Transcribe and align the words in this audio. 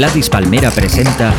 Gladys 0.00 0.30
Palmera 0.30 0.70
presenta 0.70 1.30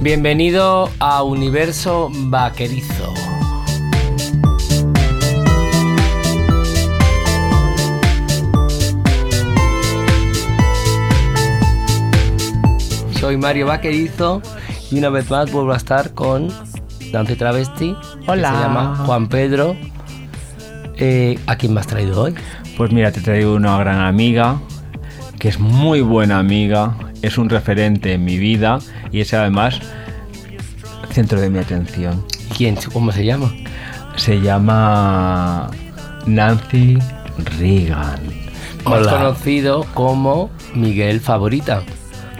Bienvenido 0.00 0.88
a 1.00 1.22
Universo 1.22 2.08
Vaquerizo. 2.10 3.12
Soy 13.20 13.36
Mario 13.36 13.66
Vaquerizo 13.66 14.40
y 14.92 14.98
una 14.98 15.08
vez 15.08 15.30
más 15.30 15.50
vuelvo 15.50 15.72
a 15.72 15.78
estar 15.78 16.12
con 16.12 16.48
Nancy 17.12 17.34
Travesti. 17.34 17.96
Hola. 18.26 18.50
Que 18.50 18.56
se 18.56 18.62
llama 18.62 18.96
Juan 19.06 19.26
Pedro. 19.26 19.74
Eh, 20.98 21.38
¿A 21.46 21.56
quién 21.56 21.72
me 21.72 21.80
has 21.80 21.86
traído 21.86 22.22
hoy? 22.22 22.34
Pues 22.76 22.92
mira, 22.92 23.10
te 23.10 23.22
traigo 23.22 23.54
una 23.54 23.78
gran 23.78 24.00
amiga, 24.00 24.60
que 25.38 25.48
es 25.48 25.58
muy 25.58 26.02
buena 26.02 26.38
amiga, 26.38 26.94
es 27.22 27.38
un 27.38 27.48
referente 27.48 28.12
en 28.12 28.24
mi 28.24 28.36
vida 28.36 28.80
y 29.10 29.20
es 29.20 29.32
además 29.32 29.80
centro 31.10 31.40
de 31.40 31.48
mi 31.48 31.58
atención. 31.58 32.24
¿Quién? 32.54 32.76
¿Cómo 32.92 33.12
se 33.12 33.24
llama? 33.24 33.50
Se 34.16 34.42
llama 34.42 35.70
Nancy 36.26 36.98
Reagan. 37.58 38.20
Más 38.84 39.00
Hola. 39.00 39.10
conocido 39.10 39.86
como 39.94 40.50
Miguel 40.74 41.20
Favorita. 41.20 41.82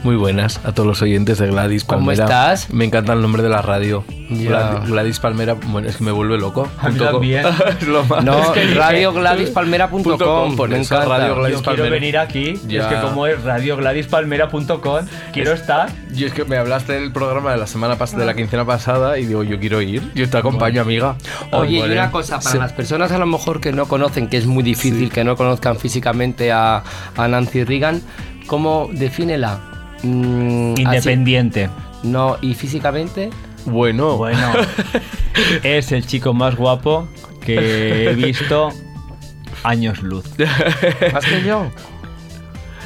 Muy 0.05 0.17
buenas 0.17 0.59
a 0.65 0.73
todos 0.73 0.85
los 0.85 1.01
oyentes 1.03 1.39
de 1.39 1.47
Gladys 1.47 1.85
¿Cómo 1.85 2.01
Palmera. 2.07 2.25
estás? 2.25 2.71
Me 2.75 2.85
encanta 2.85 3.13
el 3.13 3.23
nombre 3.23 3.41
de 3.41 3.49
la 3.49 3.63
radio. 3.63 4.03
Gladys 4.31 5.21
Palmera, 5.21 5.55
bueno, 5.55 5.89
es 5.89 5.99
que 5.99 6.03
me 6.05 6.11
vuelve 6.11 6.39
loco. 6.39 6.69
A 6.81 6.89
mí 6.89 6.99
Punto 6.99 7.05
com. 7.05 7.13
también. 7.21 7.45
es 7.81 7.87
lo 7.87 8.05
más. 8.07 8.25
No, 8.25 8.37
Es 8.41 8.49
que 8.49 8.75
radiogladyspalmera.com. 8.75 10.57
Por 10.57 10.71
me 10.71 10.81
eso, 10.81 10.95
encanta. 10.97 11.19
Radio 11.19 11.37
Gladys 11.37 11.57
Yo 11.59 11.63
quiero 11.63 11.77
Palmera. 11.85 11.91
venir 11.91 12.19
aquí, 12.19 12.55
Ya. 12.67 12.81
es 12.83 12.87
que 12.89 13.01
como 13.01 13.29
es 13.29 13.41
radiogladyspalmera.com, 13.45 15.07
quiero 15.33 15.53
estar. 15.53 15.89
Yo 16.13 16.27
es 16.27 16.33
que 16.33 16.45
me 16.47 16.57
hablaste 16.57 16.95
del 16.95 17.13
programa 17.13 17.53
de 17.53 17.59
la 17.59 17.69
semana 17.69 17.97
pasada, 17.97 18.21
de 18.23 18.27
la 18.27 18.35
quincena 18.35 18.65
pasada, 18.65 19.19
y 19.21 19.27
digo, 19.27 19.45
yo 19.45 19.61
quiero 19.61 19.81
ir. 19.83 20.03
Yo 20.17 20.29
te 20.29 20.37
acompaño, 20.37 20.81
amiga. 20.83 21.15
Oye, 21.53 21.77
y 21.77 21.81
Vale. 21.81 21.93
una 21.95 22.11
cosa, 22.11 22.39
para 22.41 22.51
Sí. 22.51 22.59
las 22.59 22.73
personas 22.73 23.13
a 23.13 23.19
lo 23.19 23.27
mejor 23.27 23.61
que 23.61 23.71
no 23.73 23.87
conocen, 23.87 24.29
que 24.29 24.37
es 24.39 24.47
muy 24.47 24.65
difícil 24.65 25.13
que 25.13 25.23
no 25.23 25.37
conozcan 25.37 25.77
físicamente 25.79 26.51
a, 26.51 26.83
a 27.17 27.29
Nancy 27.29 27.63
Reagan, 27.63 28.03
¿cómo 28.49 28.89
defínela? 28.93 29.61
Mm, 30.03 30.73
así- 30.73 30.83
Independiente. 30.83 31.71
no, 32.03 32.37
y 32.41 32.55
físicamente, 32.55 33.31
Bueno, 33.65 34.17
Bueno, 34.17 34.53
es 35.63 35.93
el 35.93 36.05
chico 36.07 36.35
más 36.35 36.57
guapo 36.57 37.07
que 37.45 38.11
he 38.11 38.15
visto 38.15 38.71
años 39.63 40.03
luz. 40.03 40.25
más 41.13 41.25
que 41.25 41.43
yo. 41.45 41.71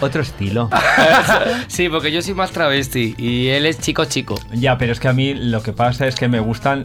Otro 0.00 0.20
estilo. 0.20 0.69
Sí, 1.69 1.89
porque 1.89 2.12
yo 2.12 2.20
soy 2.22 2.34
más 2.34 2.50
travesti 2.50 3.14
y 3.17 3.48
él 3.48 3.64
es 3.67 3.78
chico 3.81 4.05
chico. 4.05 4.39
Ya, 4.53 4.77
pero 4.77 4.92
es 4.92 5.00
que 5.00 5.09
a 5.09 5.12
mí 5.14 5.33
lo 5.34 5.62
que 5.62 5.72
pasa 5.72 6.06
es 6.06 6.14
que 6.14 6.28
me 6.28 6.41
gustan 6.41 6.84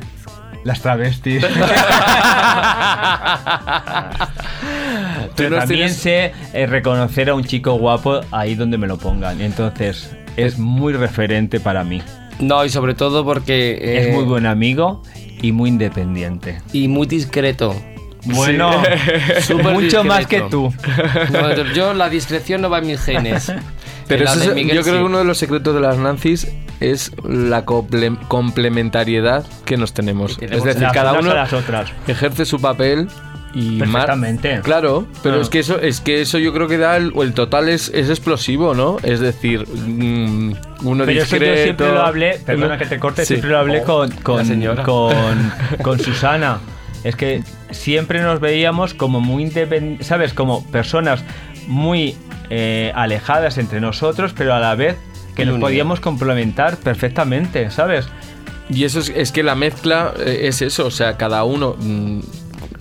las 0.64 0.80
travestis. 0.82 1.44
pero 5.36 5.58
también 5.60 5.68
tienes- 5.90 5.98
sé 5.98 6.34
eh, 6.54 6.66
reconocer 6.68 7.30
a 7.30 7.36
un 7.36 7.44
chico 7.44 7.74
guapo 7.74 8.22
ahí 8.32 8.56
donde 8.56 8.78
me 8.78 8.88
lo 8.88 8.98
pongan. 8.98 9.42
Entonces, 9.42 10.16
es 10.38 10.58
muy 10.58 10.94
referente 10.94 11.60
para 11.60 11.84
mí. 11.84 12.02
No, 12.40 12.66
y 12.66 12.70
sobre 12.70 12.94
todo 12.96 13.24
porque... 13.24 13.74
eh, 13.82 14.08
Es 14.10 14.16
muy 14.16 14.24
buen 14.24 14.46
amigo 14.46 15.04
y 15.42 15.52
muy 15.52 15.70
independiente. 15.70 16.60
Y 16.74 16.88
muy 16.88 17.08
discreto. 17.08 17.76
Bueno, 18.26 18.72
Súper 19.42 19.74
mucho 19.74 20.04
más 20.04 20.28
que 20.28 20.42
tú. 20.42 20.74
No, 21.32 21.56
yo 21.74 21.94
la 21.94 22.10
discreción 22.10 22.62
no 22.62 22.70
va 22.70 22.80
en 22.80 22.88
mis 22.88 23.02
genes. 23.02 23.52
pero 24.08 24.26
La 24.26 24.32
eso 24.32 24.40
de 24.42 24.46
es- 24.48 24.54
Miguel 24.56 24.76
yo 24.78 24.82
creo 24.84 24.94
sí. 24.96 25.00
que 25.00 25.06
uno 25.06 25.18
de 25.20 25.24
los 25.26 25.38
secretos 25.38 25.74
de 25.76 25.82
las 25.82 25.98
Nancy's 25.98 26.48
es 26.80 27.12
la 27.24 27.66
comple- 27.66 28.18
complementariedad 28.28 29.46
que 29.66 29.78
nos 29.78 29.94
tenemos. 29.94 30.38
Es 30.42 30.64
decir, 30.64 30.88
cada 30.94 31.12
unas 31.14 31.24
uno 31.24 31.32
a 31.32 31.36
las 31.36 31.54
otras. 31.54 31.92
ejerce 32.08 32.46
su 32.46 32.60
papel 32.60 33.08
y 33.54 33.72
Mar- 33.78 33.90
Perfectamente. 33.92 34.62
Claro, 34.64 35.08
pero 35.24 35.36
Ah. 35.38 35.42
es 35.42 35.50
que 35.50 35.60
eso 35.60 35.80
es 35.80 36.00
que 36.02 36.22
eso 36.22 36.38
yo 36.38 36.54
creo 36.54 36.68
que 36.68 36.78
da 36.78 36.96
el, 36.98 37.12
el 37.22 37.34
total 37.34 37.68
es, 37.70 37.90
es 37.94 38.10
explosivo, 38.10 38.74
¿no? 38.74 38.98
Es 39.04 39.20
decir, 39.20 39.68
mm, 39.68 40.54
uno 40.84 41.06
Pero 41.06 41.20
eso 41.22 41.36
discreto. 41.36 41.56
yo 41.58 41.64
siempre 41.64 41.92
lo 41.92 42.02
hablé, 42.02 42.40
perdona 42.46 42.78
que 42.78 42.86
te 42.86 42.98
corte, 43.00 43.22
Sí. 43.24 43.28
siempre 43.36 43.50
lo 43.52 43.60
hablé 43.60 43.82
Oh, 43.82 43.86
con, 43.86 44.10
la 44.10 44.16
con, 44.24 44.46
señora. 44.46 44.84
con, 44.84 45.14
con 45.84 46.00
Susana. 46.00 46.60
Es 47.04 47.16
que 47.16 47.44
siempre 47.72 48.22
nos 48.22 48.40
veíamos 48.40 48.94
como 48.94 49.20
muy 49.22 49.44
independientes, 49.44 50.08
¿sabes? 50.08 50.34
Como 50.34 50.64
personas 50.68 51.24
muy 51.68 52.16
eh, 52.50 52.92
alejadas 52.96 53.58
entre 53.58 53.82
nosotros, 53.82 54.34
pero 54.38 54.54
a 54.54 54.60
la 54.60 54.76
vez 54.76 54.98
que 55.36 55.46
nos 55.46 55.60
podíamos 55.60 56.00
complementar 56.00 56.78
perfectamente, 56.78 57.72
¿sabes? 57.72 58.08
Y 58.70 58.84
eso 58.84 59.00
es, 59.00 59.10
es 59.16 59.32
que 59.32 59.42
la 59.44 59.56
mezcla 59.56 60.14
eh, 60.20 60.42
es 60.44 60.62
eso, 60.62 60.86
o 60.86 60.92
sea, 60.92 61.18
cada 61.18 61.44
uno, 61.44 61.76
mm, 61.80 62.20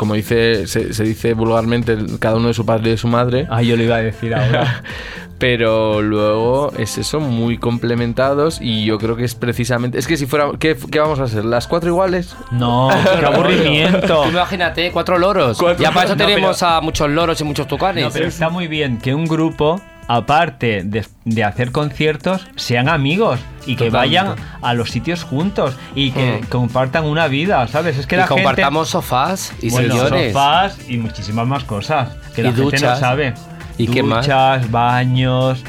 como 0.01 0.15
dice, 0.15 0.67
se, 0.67 0.95
se 0.95 1.05
dice 1.05 1.35
vulgarmente, 1.35 1.95
cada 2.19 2.37
uno 2.37 2.49
de 2.49 2.55
su 2.55 2.65
padre 2.65 2.89
y 2.89 2.91
de 2.93 2.97
su 2.97 3.07
madre, 3.07 3.47
Ah, 3.51 3.61
yo 3.61 3.77
lo 3.77 3.83
iba 3.83 3.97
a 3.97 4.01
decir 4.01 4.35
ahora. 4.35 4.83
pero 5.39 6.01
luego 6.01 6.73
es 6.79 6.97
eso, 6.97 7.21
muy 7.21 7.59
complementados 7.59 8.61
y 8.63 8.87
yo 8.87 8.97
creo 8.97 9.15
que 9.17 9.25
es 9.25 9.35
precisamente, 9.35 9.99
es 9.99 10.07
que 10.07 10.17
si 10.17 10.25
fuera, 10.25 10.53
¿qué, 10.59 10.75
qué 10.91 11.01
vamos 11.01 11.21
a 11.21 11.25
hacer? 11.25 11.45
¿Las 11.45 11.67
cuatro 11.67 11.91
iguales? 11.91 12.35
No, 12.51 12.89
qué 13.21 13.27
aburrimiento. 13.27 14.23
Tú 14.25 14.31
imagínate, 14.31 14.91
cuatro 14.91 15.19
loros. 15.19 15.59
Cuatro- 15.59 15.83
ya 15.83 15.91
para 15.93 16.07
eso 16.07 16.17
No, 16.17 16.25
tenemos 16.27 16.63
a 16.63 16.81
muchos 16.81 17.11
loros 17.11 17.39
y 17.43 17.45
muchos 17.45 17.67
tucanes. 17.67 18.05
No, 18.05 18.11
pero 18.11 18.27
está 18.27 18.49
muy 18.49 18.69
bien 18.69 18.97
que 18.99 19.15
un 19.15 19.27
grupo, 19.27 19.81
aparte 20.13 20.83
de, 20.85 21.07
de 21.25 21.45
hacer 21.45 21.71
conciertos, 21.71 22.45
sean 22.57 22.89
amigos 22.89 23.39
y 23.65 23.77
que 23.77 23.87
Totalmente. 23.87 24.17
vayan 24.19 24.35
a 24.61 24.75
los 24.75 24.91
sitios 24.91 25.23
juntos 25.23 25.75
y 25.95 26.11
que 26.11 26.41
Mm. 26.43 26.47
compartan 26.47 27.05
una 27.05 27.29
vida, 27.29 27.65
¿sabes? 27.69 27.97
Es 27.97 28.07
que 28.09 28.17
y 28.17 28.19
la 28.19 28.27
compartamos 28.27 28.89
sofás 28.89 29.53
y 29.63 29.71
gente, 29.71 29.89
bueno, 29.89 29.95
sillones. 29.95 30.33
sofás 30.33 30.79
y 30.89 30.97
muchísimas 30.97 31.47
más 31.47 31.63
cosas 31.63 32.09
que 32.35 32.41
Y 32.41 32.45
la 32.45 32.51
gente 32.51 32.61
no 32.65 32.71
duchas. 32.73 32.99
sabe. 32.99 33.35
¿Y 33.79 33.87
qué 33.87 34.03
más? 34.03 34.27
Duchas, 34.27 34.69
baños, 34.71 35.63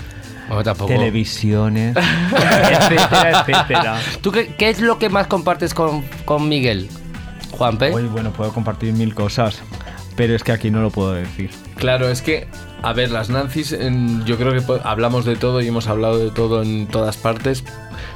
Bueno, 0.47 0.63
tampoco. 0.63 0.87
televisiones, 0.91 1.95
etcétera, 2.31 3.43
etcétera. 3.45 3.97
¿Tú 4.21 4.31
qué, 4.31 4.55
qué 4.55 4.69
es 4.69 4.81
lo 4.81 4.97
que 4.97 5.09
más 5.09 5.27
compartes 5.27 5.73
con, 5.75 6.01
con 6.25 6.49
Miguel? 6.49 6.89
Juanpe. 7.51 7.91
Hoy, 7.93 8.03
bueno, 8.07 8.31
puedo 8.31 8.51
compartir 8.53 8.91
mil 8.93 9.13
cosas, 9.13 9.61
pero 10.15 10.35
es 10.35 10.43
que 10.43 10.51
aquí 10.51 10.71
no 10.71 10.81
lo 10.81 10.89
puedo 10.89 11.13
decir. 11.13 11.51
Claro, 11.75 12.09
es 12.09 12.21
que, 12.21 12.47
a 12.83 12.93
ver, 12.93 13.11
las 13.11 13.29
Nancy's, 13.29 13.75
yo 14.25 14.37
creo 14.37 14.51
que 14.53 14.63
hablamos 14.83 15.25
de 15.25 15.35
todo 15.35 15.61
y 15.61 15.67
hemos 15.67 15.87
hablado 15.87 16.17
de 16.17 16.31
todo 16.31 16.61
en 16.63 16.87
todas 16.87 17.15
partes, 17.17 17.63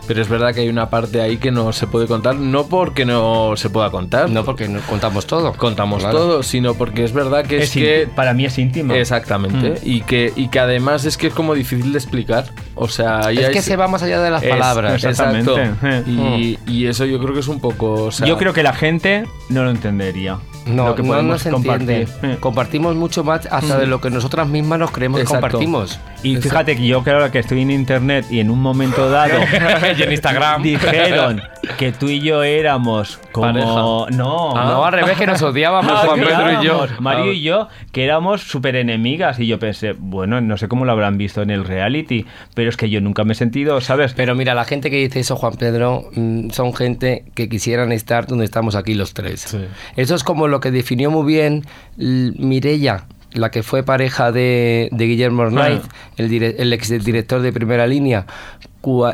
pero 0.07 0.21
es 0.21 0.29
verdad 0.29 0.53
que 0.53 0.61
hay 0.61 0.69
una 0.69 0.89
parte 0.89 1.21
ahí 1.21 1.37
que 1.37 1.51
no 1.51 1.71
se 1.73 1.85
puede 1.87 2.07
contar, 2.07 2.35
no 2.35 2.67
porque 2.67 3.05
no 3.05 3.53
se 3.57 3.69
pueda 3.69 3.89
contar, 3.91 4.29
No, 4.29 4.43
porque 4.43 4.67
no 4.67 4.79
contamos 4.81 5.25
todo. 5.27 5.53
contamos 5.53 6.01
Claro. 6.03 6.17
todo, 6.17 6.43
sino 6.43 6.73
porque 6.75 7.03
es 7.03 7.11
verdad 7.13 7.45
que 7.45 7.57
es, 7.57 7.63
Es 7.65 7.71
que... 7.71 8.07
para 8.15 8.33
mí 8.33 8.45
es 8.45 8.57
íntimo. 8.57 8.93
Exactamente, 8.93 9.71
Mm. 9.71 9.75
y, 9.83 10.01
que, 10.01 10.33
y 10.35 10.47
que 10.49 10.59
además 10.59 11.05
es 11.05 11.17
que 11.17 11.27
es 11.27 11.33
como 11.33 11.53
difícil 11.53 11.91
de 11.91 11.97
explicar, 11.99 12.45
o 12.75 12.87
sea... 12.87 13.31
Es 13.31 13.49
que 13.49 13.61
se 13.61 13.75
va 13.75 13.87
más 13.87 14.01
allá 14.03 14.21
de 14.21 14.31
las 14.31 14.43
es- 14.43 14.49
palabras. 14.49 15.03
exacto. 15.03 15.35
Exacto, 15.37 15.57
Exactamente. 15.59 16.09
y, 16.11 16.59
y 16.67 16.87
eso 16.87 17.05
yo 17.05 17.19
creo 17.19 17.34
que 17.34 17.40
es 17.40 17.47
un 17.47 17.59
poco... 17.59 18.05
o 18.05 18.11
sea, 18.11 18.28
Yo 18.28 18.37
creo 18.37 18.53
que 18.53 18.63
la 18.63 18.73
gente 18.73 19.25
no 19.49 19.63
lo 19.63 19.69
entendería. 19.72 20.37
No, 20.66 20.88
lo 20.88 20.96
que 20.96 21.03
no 21.03 21.09
podemos 21.09 21.46
nos 21.46 21.53
compartir. 21.53 22.08
Eh. 22.23 22.38
Compartimos 22.40 22.96
mucho 22.96 23.23
más 23.23 23.47
hasta 23.52 23.78
de 23.78 23.85
lo 23.85 24.02
que 24.02 24.09
nosotras 24.09 24.47
mismas 24.47 24.79
nos 24.79 24.91
creemos 24.91 25.20
que 25.22 25.26
compartimos. 25.26 26.00
Y 26.23 26.38
fíjate 26.38 26.76
que 26.76 26.88
yo 26.88 27.03
que 27.03 27.12
ahora 27.12 27.32
que 27.32 27.40
estoy 27.40 27.62
en 27.62 27.72
internet 27.72 28.26
y 28.29 28.40
en 28.40 28.50
un 28.50 28.62
momento 28.62 29.09
dado 29.09 29.40
Y 29.97 30.02
en 30.02 30.12
Instagram. 30.12 30.64
dijeron 30.64 31.41
que 31.78 31.91
tú 31.91 32.09
y 32.09 32.20
yo 32.20 32.44
éramos 32.44 33.20
como 33.35 33.47
Pareja. 33.53 33.67
no, 33.67 34.08
no, 34.09 34.85
al 34.85 34.93
revés, 34.93 35.17
que 35.17 35.28
nos 35.28 35.41
odiábamos 35.41 35.91
Ah, 35.93 36.03
Juan 36.05 36.20
Pedro 36.22 36.61
y 36.61 36.66
yo. 36.66 36.85
Mario 36.99 37.34
y 37.34 37.41
yo, 37.41 37.67
que 37.91 38.03
éramos 38.03 38.41
súper 38.41 38.76
enemigas. 38.76 39.40
Y 39.40 39.47
yo 39.47 39.59
pensé, 39.59 39.93
bueno, 39.97 40.41
no 40.41 40.58
sé 40.58 40.67
cómo 40.67 40.85
lo 40.85 40.91
habrán 40.91 41.17
visto 41.17 41.41
en 41.41 41.49
el 41.52 41.66
reality, 41.66 42.26
pero 42.53 42.70
es 42.70 42.78
que 42.78 42.90
yo 42.90 43.02
nunca 43.02 43.23
me 43.23 43.34
he 43.34 43.35
sentido, 43.35 43.79
¿sabes? 43.82 44.14
Pero 44.14 44.34
mira, 44.35 44.55
la 44.55 44.66
gente 44.66 44.90
que 44.90 44.97
dice 44.97 45.20
eso, 45.20 45.35
Juan 45.35 45.53
Pedro, 45.55 46.09
mm, 46.16 46.49
son 46.52 46.73
gente 46.73 47.26
que 47.35 47.49
quisieran 47.49 47.91
estar 47.91 48.26
donde 48.28 48.46
estamos 48.46 48.76
aquí 48.76 48.93
los 48.93 49.14
tres. 49.14 49.41
Sí. 49.41 49.59
Eso 49.96 50.16
es 50.16 50.23
como 50.23 50.47
lo 50.47 50.59
que 50.59 50.72
definió 50.72 51.11
muy 51.11 51.26
bien 51.26 51.64
Mirella, 51.97 53.05
la 53.34 53.52
que 53.52 53.64
fue 53.64 53.84
pareja 53.84 54.31
de, 54.31 54.90
de 54.91 55.05
Guillermo 55.05 55.43
Ornaiz, 55.43 55.81
el, 56.17 56.29
dire- 56.29 56.55
el 56.58 56.72
exdirector 56.73 57.41
de 57.41 57.52
primera 57.52 57.85
línea. 57.88 58.26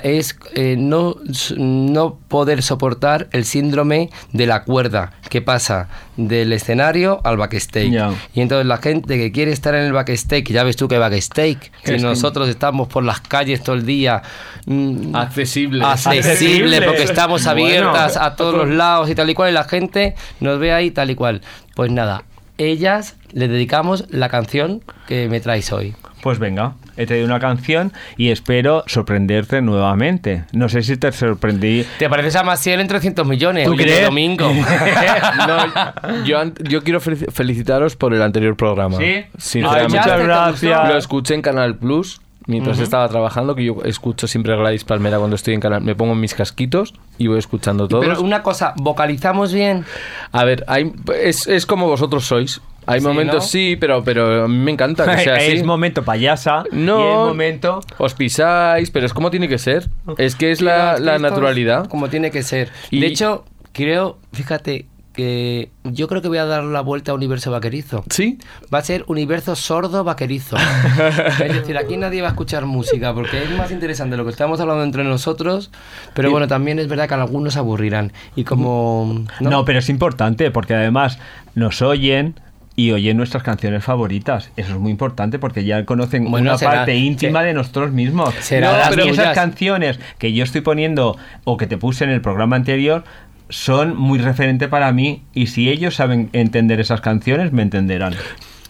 Es 0.04 0.38
eh, 0.56 0.76
no, 0.78 1.16
no 1.58 2.18
poder 2.28 2.62
soportar 2.62 3.28
el 3.32 3.46
síndrome 3.46 4.10
de 4.34 4.46
la 4.48 4.64
cuerda 4.64 5.14
que 5.30 5.42
pasa 5.42 5.88
del 6.18 6.52
escenario 6.54 7.22
al 7.24 7.38
backstage. 7.38 7.90
Ya. 7.92 8.12
Y 8.34 8.42
entonces 8.42 8.66
la 8.68 8.78
gente 8.78 9.18
que 9.18 9.32
quiere 9.32 9.52
estar 9.52 9.74
en 9.76 9.84
el 9.86 9.94
backstage, 9.94 10.46
ya 10.52 10.64
ves 10.64 10.76
tú 10.76 10.88
que 10.88 10.98
backstage, 10.98 11.60
que 11.84 11.96
Es 11.96 12.02
que- 12.02 12.08
nosotros 12.08 12.50
estamos 12.50 12.88
por 12.90 13.04
las 13.04 13.22
calles 13.22 13.64
todo 13.64 13.76
el 13.76 13.86
día. 13.86 14.22
mm, 14.66 15.16
Accesible. 15.16 15.84
accesible, 15.84 16.82
porque 16.82 17.04
estamos 17.04 17.44
Bueno. 17.46 17.52
abiertas 17.66 18.18
a 18.18 18.36
todos 18.36 18.54
los 18.56 18.70
lados 18.70 19.10
y 19.10 19.16
tal 19.16 19.30
y 19.30 19.34
cual, 19.34 19.52
y 19.52 19.54
la 19.54 19.64
gente 19.64 20.16
nos 20.40 20.60
ve 20.60 20.74
ahí 20.74 20.92
tal 20.92 21.10
y 21.10 21.16
cual. 21.16 21.42
Pues 21.76 21.92
nada, 21.92 22.24
ellas 22.58 23.16
le 23.32 23.48
dedicamos 23.48 24.06
la 24.10 24.30
canción 24.30 24.84
que 25.08 25.28
me 25.30 25.40
traes 25.40 25.72
hoy. 25.72 25.96
Pues 26.22 26.38
venga, 26.40 26.74
he 26.98 27.06
traído 27.08 27.26
una 27.26 27.40
canción 27.40 27.92
y 28.16 28.30
espero 28.30 28.84
sorprenderte 28.88 29.62
nuevamente. 29.62 30.44
No 30.52 30.70
sé 30.70 30.84
si 30.84 30.98
te 30.98 31.12
sorprendí. 31.12 31.86
Te 32.00 32.10
pareces 32.10 32.36
a 32.36 32.44
Maciel 32.44 32.80
en 32.80 32.88
300 32.88 33.26
millones. 33.28 33.68
¿Tú 33.68 33.76
crees? 33.76 34.06
domingo. 34.06 34.52
No, 35.48 36.24
yo, 36.24 36.84
quiero 36.84 37.00
fel- 37.02 37.32
felicitaros 37.32 37.96
por 37.96 38.14
el 38.14 38.22
anterior 38.22 38.56
programa. 38.56 38.98
¿Sí? 38.98 39.04
Ay, 39.04 39.26
Sinceramente. 39.38 39.98
muchas 39.98 40.18
¿Te 40.18 40.24
gracias. 40.24 40.90
Lo 40.90 40.98
escuché 40.98 41.34
en 41.36 41.42
Canal 41.42 41.78
Plus 41.78 42.22
mientras 42.48 42.80
estaba 42.80 43.08
trabajando, 43.08 43.56
que 43.56 43.64
yo 43.64 43.78
escucho 43.86 44.28
siempre 44.28 44.54
a 44.54 44.58
Gladys 44.58 44.84
Palmera 44.84 45.18
cuando 45.20 45.36
estoy 45.36 45.54
en 45.54 45.60
Canal. 45.60 45.82
Me 45.82 45.96
pongo 45.96 46.16
mis 46.16 46.34
casquitos 46.34 46.94
y 47.18 47.28
voy 47.28 47.40
escuchando 47.40 47.88
todos. 47.88 48.06
Pero 48.06 48.22
una 48.22 48.44
cosa, 48.44 48.74
¿vocalizamos 48.78 49.54
bien? 49.54 49.86
A 50.32 50.44
ver, 50.44 50.64
hay, 50.68 50.92
es, 51.20 51.48
es 51.48 51.66
como 51.66 51.88
vosotros 51.88 52.26
sois. 52.26 52.62
Hay 52.88 53.00
Sí, 53.02 53.08
momentos 53.08 53.36
¿no? 53.36 53.42
sí, 53.42 53.78
pero, 53.80 54.04
pero 54.04 54.46
a 54.46 54.48
mí 54.48 54.58
me 54.58 54.72
encanta 54.72 55.06
que 55.16 55.24
sea 55.24 55.36
así. 55.36 55.52
es 55.52 55.64
momento 55.64 56.04
payasa 56.04 56.64
No. 56.72 57.00
y 57.00 57.08
es 57.10 57.16
momento... 57.16 57.82
Os 57.98 58.14
pisáis, 58.14 58.90
pero 58.92 59.06
es 59.06 59.14
como 59.14 59.30
tiene 59.32 59.48
que 59.48 59.58
ser. 59.58 59.90
Es 60.18 60.36
que 60.36 60.52
es 60.52 60.62
la, 60.62 60.98
la 61.00 61.20
naturalidad. 61.20 61.88
Como 61.88 62.10
tiene 62.10 62.32
que 62.32 62.44
ser. 62.44 62.70
Y- 62.90 63.00
De 63.02 63.08
hecho, 63.08 63.46
creo, 63.74 64.18
fíjate, 64.34 64.86
que 65.14 65.70
yo 65.84 66.08
creo 66.08 66.22
que 66.22 66.30
voy 66.30 66.38
a 66.38 66.46
dar 66.46 66.64
la 66.64 66.80
vuelta 66.80 67.12
a 67.12 67.16
Universo 67.16 67.52
Vaquerizo. 67.52 68.06
¿Sí? 68.10 68.40
Va 68.74 68.78
a 68.78 68.82
ser 68.82 69.04
universo 69.08 69.58
sordo 69.58 70.06
vaquerizo. 70.06 70.56
es 71.46 71.54
decir, 71.54 71.78
aquí 71.78 71.98
nadie 71.98 72.22
va 72.22 72.30
a 72.30 72.32
escuchar 72.32 72.66
música 72.66 73.14
porque 73.14 73.44
es 73.44 73.50
más 73.52 73.72
interesante 73.72 74.16
lo 74.16 74.24
que 74.24 74.32
estamos 74.32 74.62
hablando 74.62 74.84
entre 74.86 75.04
nosotros, 75.04 75.70
pero 76.14 76.32
bueno, 76.32 76.48
también 76.48 76.80
es 76.80 76.88
verdad 76.88 77.10
que 77.10 77.14
algunos 77.16 77.58
aburrirán. 77.58 78.14
Y 78.38 78.46
como... 78.46 79.26
No, 79.42 79.66
pero 79.66 79.80
es 79.80 79.90
importante 79.90 80.50
porque 80.50 80.76
además 80.76 81.20
nos 81.56 81.82
oyen 81.82 82.40
y 82.76 82.92
oyen 82.92 83.18
nuestras 83.18 83.44
canciones 83.44 83.84
favoritas. 83.84 84.50
Eso 84.56 84.74
es 84.74 84.80
muy 84.80 84.92
importante 84.92 85.40
porque 85.40 85.64
ya 85.66 85.86
conocen 85.86 86.32
Bueno, 86.32 86.50
una 86.52 86.58
será- 86.58 86.72
parte 86.72 86.96
íntima 86.96 87.44
de 87.44 87.54
nosotros 87.54 87.92
mismos. 87.92 88.34
será 88.40 88.72
No, 88.72 88.90
pero 88.96 89.06
esas 89.06 89.36
canciones 89.36 90.00
que 90.18 90.34
yo 90.34 90.44
estoy 90.44 90.62
poniendo 90.62 91.18
o 91.44 91.58
que 91.58 91.68
te 91.68 91.78
puse 91.78 92.04
en 92.06 92.10
el 92.12 92.22
programa 92.22 92.56
anterior 92.56 93.04
son 93.50 93.98
muy 93.98 94.20
referente 94.20 94.70
para 94.70 94.92
mí 94.94 95.24
y 95.34 95.48
si 95.48 95.70
ellos 95.70 95.96
saben 95.96 96.30
entender 96.32 96.80
esas 96.80 97.02
canciones 97.02 97.52
me 97.52 97.62
entenderán. 97.62 98.14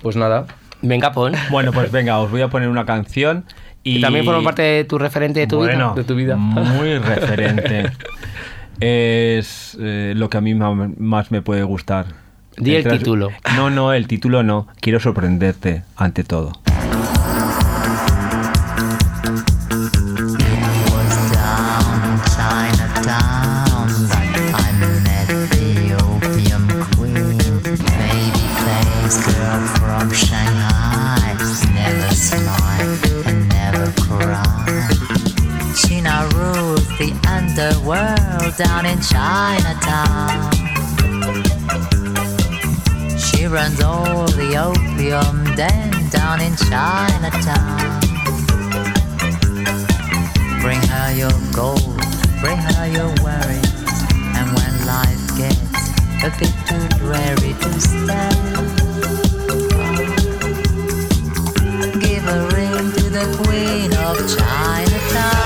Pues 0.01 0.15
nada. 0.15 0.47
Venga, 0.81 1.11
pon. 1.11 1.33
Bueno, 1.51 1.71
pues 1.71 1.91
venga, 1.91 2.17
os 2.17 2.31
voy 2.31 2.41
a 2.41 2.47
poner 2.47 2.67
una 2.69 2.85
canción 2.85 3.45
y, 3.83 3.97
Y 3.97 4.01
también 4.01 4.25
forma 4.25 4.41
parte 4.43 4.63
de 4.63 4.83
tu 4.83 4.97
referente 4.97 5.39
de 5.41 5.47
tu 5.47 5.57
bueno, 5.57 5.91
vida. 5.93 6.01
de 6.01 6.03
tu 6.03 6.15
vida. 6.15 6.35
Muy 6.35 6.97
referente. 6.97 7.91
es 8.79 9.77
eh, 9.79 10.13
lo 10.15 10.29
que 10.29 10.37
a 10.37 10.41
mí 10.41 10.55
más 10.55 11.31
me 11.31 11.41
puede 11.43 11.63
gustar. 11.63 12.07
Di 12.57 12.75
el 12.75 12.87
título. 12.87 13.29
No, 13.55 13.69
no, 13.69 13.93
el 13.93 14.07
título 14.07 14.43
no. 14.43 14.67
Quiero 14.79 14.99
sorprenderte 14.99 15.83
ante 15.95 16.23
todo. 16.23 16.53
was 37.85 38.57
down 38.57 38.85
in 38.85 38.99
Chinatown 39.01 40.50
runs 43.51 43.81
all 43.81 44.27
the 44.27 44.55
opium 44.55 45.43
den 45.55 45.91
down 46.09 46.39
in 46.39 46.55
Chinatown. 46.55 47.99
Bring 50.61 50.81
her 50.87 51.11
your 51.13 51.37
gold, 51.53 51.97
bring 52.39 52.57
her 52.57 52.87
your 52.87 53.11
worries. 53.21 53.73
And 54.37 54.47
when 54.55 54.73
life 54.87 55.37
gets 55.37 55.59
a 56.23 56.31
bit 56.39 56.53
too 56.65 56.87
dreary 56.97 57.53
to 57.59 57.81
stand, 57.81 58.39
give 61.99 62.25
a 62.25 62.47
ring 62.55 62.91
to 62.93 63.09
the 63.09 63.43
queen 63.43 63.91
of 63.97 64.15
Chinatown. 64.33 65.40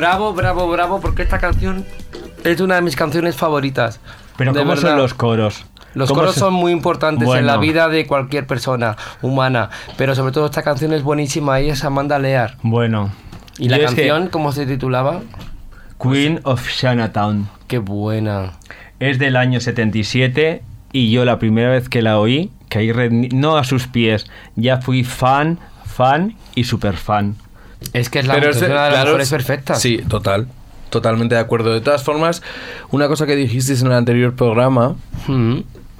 Bravo, 0.00 0.32
bravo, 0.32 0.66
bravo, 0.70 0.98
porque 1.00 1.20
esta 1.22 1.38
canción 1.38 1.84
es 2.42 2.58
una 2.62 2.76
de 2.76 2.80
mis 2.80 2.96
canciones 2.96 3.36
favoritas. 3.36 4.00
Pero 4.38 4.54
De 4.54 4.60
¿cómo 4.60 4.70
verdad. 4.70 4.88
son 4.92 4.96
los 4.98 5.12
coros? 5.12 5.64
Los 5.92 6.08
¿Cómo 6.08 6.20
coros 6.20 6.34
se- 6.36 6.40
son 6.40 6.54
muy 6.54 6.72
importantes 6.72 7.28
en 7.28 7.44
la 7.46 7.58
vida 7.58 7.88
de 7.88 8.06
cualquier 8.06 8.46
persona 8.46 8.96
humana, 9.20 9.68
pero 9.98 10.14
sobre 10.14 10.32
todo 10.32 10.46
esta 10.46 10.62
canción 10.62 10.94
es 10.94 11.02
buenísima 11.02 11.60
y 11.60 11.68
es 11.68 11.84
Amanda 11.84 12.18
Lear. 12.18 12.56
Bueno. 12.62 13.10
¿Y 13.58 13.68
la 13.68 13.76
es 13.76 13.80
que 13.90 13.96
canción 14.08 14.28
cómo 14.28 14.52
se 14.52 14.64
titulaba? 14.64 15.20
Queen 16.02 16.40
of 16.44 16.66
Chinatown. 16.66 17.50
Qué 17.66 17.76
buena. 17.78 18.52
Es 19.00 19.18
del 19.18 19.36
año 19.36 19.60
77 19.60 20.62
y 20.92 21.10
yo 21.10 21.26
la 21.26 21.38
primera 21.38 21.68
vez 21.68 21.90
que 21.90 22.00
la 22.00 22.18
oí, 22.18 22.50
caí 22.70 22.90
rendi- 22.90 23.32
no 23.34 23.58
a 23.58 23.64
sus 23.64 23.86
pies, 23.86 24.30
ya 24.56 24.78
fui 24.80 25.04
fan, 25.04 25.58
fan 25.84 26.36
y 26.54 26.64
super 26.64 26.96
fan. 26.96 27.36
Es 27.92 28.08
que 28.10 28.18
es 28.20 28.26
la 28.26 28.34
Pero 28.34 28.50
es 28.50 28.56
es- 28.56 28.62
una 28.62 28.68
de 28.68 28.74
las 28.74 28.90
claro, 28.90 29.04
mejores 29.06 29.26
es- 29.26 29.30
perfectas. 29.32 29.80
Sí, 29.80 29.98
total. 30.08 30.48
Totalmente 30.90 31.34
de 31.36 31.40
acuerdo. 31.40 31.72
De 31.72 31.80
todas 31.80 32.02
formas, 32.02 32.42
una 32.90 33.06
cosa 33.08 33.24
que 33.26 33.36
dijisteis 33.36 33.80
en 33.80 33.86
el 33.88 33.92
anterior 33.92 34.34
programa, 34.34 34.96
Mm. 35.28 35.58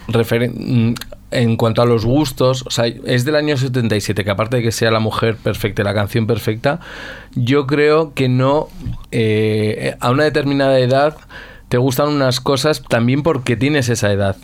mm, 0.08 0.94
en 1.32 1.56
cuanto 1.56 1.80
a 1.82 1.86
los 1.86 2.04
gustos, 2.04 2.64
o 2.66 2.70
sea, 2.70 2.86
es 2.86 3.24
del 3.24 3.36
año 3.36 3.56
77, 3.56 4.24
que 4.24 4.30
aparte 4.30 4.56
de 4.56 4.62
que 4.64 4.72
sea 4.72 4.90
la 4.90 4.98
mujer 4.98 5.36
perfecta 5.36 5.82
y 5.82 5.84
la 5.84 5.94
canción 5.94 6.26
perfecta, 6.26 6.80
yo 7.36 7.66
creo 7.68 8.14
que 8.14 8.28
no, 8.28 8.68
eh, 9.12 9.94
a 10.00 10.10
una 10.10 10.24
determinada 10.24 10.78
edad, 10.80 11.16
te 11.68 11.78
gustan 11.78 12.08
unas 12.08 12.40
cosas 12.40 12.82
también 12.82 13.22
porque 13.22 13.56
tienes 13.56 13.88
esa 13.88 14.10
edad. 14.12 14.36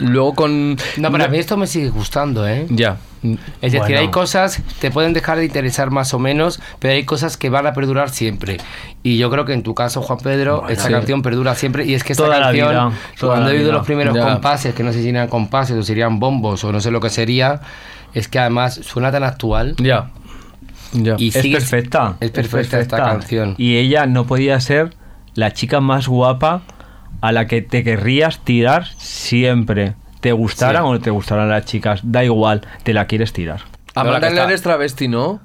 Luego 0.00 0.34
con... 0.34 0.76
No, 0.96 1.12
pero 1.12 1.24
a 1.24 1.28
mí 1.28 1.38
esto 1.38 1.56
me 1.56 1.66
sigue 1.66 1.90
gustando, 1.90 2.48
¿eh? 2.48 2.66
Ya. 2.70 2.96
Es 3.22 3.72
decir, 3.72 3.80
Bueno. 3.80 3.98
hay 3.98 4.08
cosas 4.08 4.62
te 4.80 4.90
pueden 4.90 5.12
dejar 5.12 5.36
de 5.38 5.44
interesar 5.44 5.90
más 5.90 6.14
o 6.14 6.18
menos, 6.18 6.58
pero 6.78 6.94
hay 6.94 7.04
cosas 7.04 7.36
que 7.36 7.50
van 7.50 7.66
a 7.66 7.74
perdurar 7.74 8.08
siempre. 8.08 8.56
Y 9.02 9.18
yo 9.18 9.30
creo 9.30 9.44
que 9.44 9.52
en 9.52 9.62
tu 9.62 9.74
caso, 9.74 10.00
Juan 10.00 10.18
Pedro, 10.20 10.66
esta 10.70 10.86
sí. 10.86 10.92
canción 10.92 11.20
perdura 11.20 11.54
siempre. 11.54 11.84
Y 11.84 11.92
es 11.94 12.02
que 12.02 12.14
esta 12.14 12.24
Toda 12.24 12.38
la 12.38 12.46
canción, 12.46 12.68
vida, 12.70 12.90
toda 13.18 13.32
cuando 13.34 13.48
la 13.48 13.52
he 13.52 13.56
oído 13.58 13.68
vida. 13.68 13.76
los 13.78 13.86
primeros 13.86 14.14
Ya. 14.16 14.22
compases, 14.24 14.74
que 14.74 14.82
no 14.82 14.92
sé 14.94 15.02
si 15.02 15.10
eran 15.10 15.28
compases 15.28 15.76
o 15.76 15.82
serían 15.82 16.18
bombos 16.18 16.64
o 16.64 16.72
no 16.72 16.80
sé 16.80 16.90
lo 16.90 17.00
que 17.00 17.10
sería, 17.10 17.60
es 18.14 18.26
que 18.28 18.38
además 18.38 18.80
suena 18.82 19.12
tan 19.12 19.22
actual. 19.24 19.74
Ya. 19.76 20.10
Ya. 20.94 21.14
Y 21.18 21.28
Es 21.28 21.34
sigue- 21.34 21.58
perfecta. 21.58 22.16
Es 22.20 22.30
perfecta 22.30 22.80
esta 22.80 22.96
canción. 22.96 23.54
Y 23.58 23.76
ella 23.76 24.06
no 24.06 24.24
podía 24.24 24.58
ser 24.60 24.94
la 25.34 25.52
chica 25.52 25.80
más 25.80 26.08
guapa 26.08 26.62
a 27.20 27.32
la 27.32 27.46
que 27.46 27.62
te 27.62 27.82
querrías 27.84 28.38
tirar 28.40 28.86
siempre. 28.98 29.94
Te 30.20 30.32
gustaran 30.32 30.82
Sí. 30.82 30.88
o 30.88 30.92
no 30.92 31.00
te 31.00 31.10
gustaran 31.10 31.48
las 31.48 31.64
chicas, 31.64 32.00
da 32.02 32.22
igual, 32.24 32.62
te 32.82 32.92
la 32.92 33.06
quieres 33.06 33.32
tirar. 33.32 33.60
Amanda 33.94 34.20
Lear 34.30 34.32
está- 34.44 34.52
es 34.54 34.62
travesti, 34.62 35.08
¿no? 35.08 35.40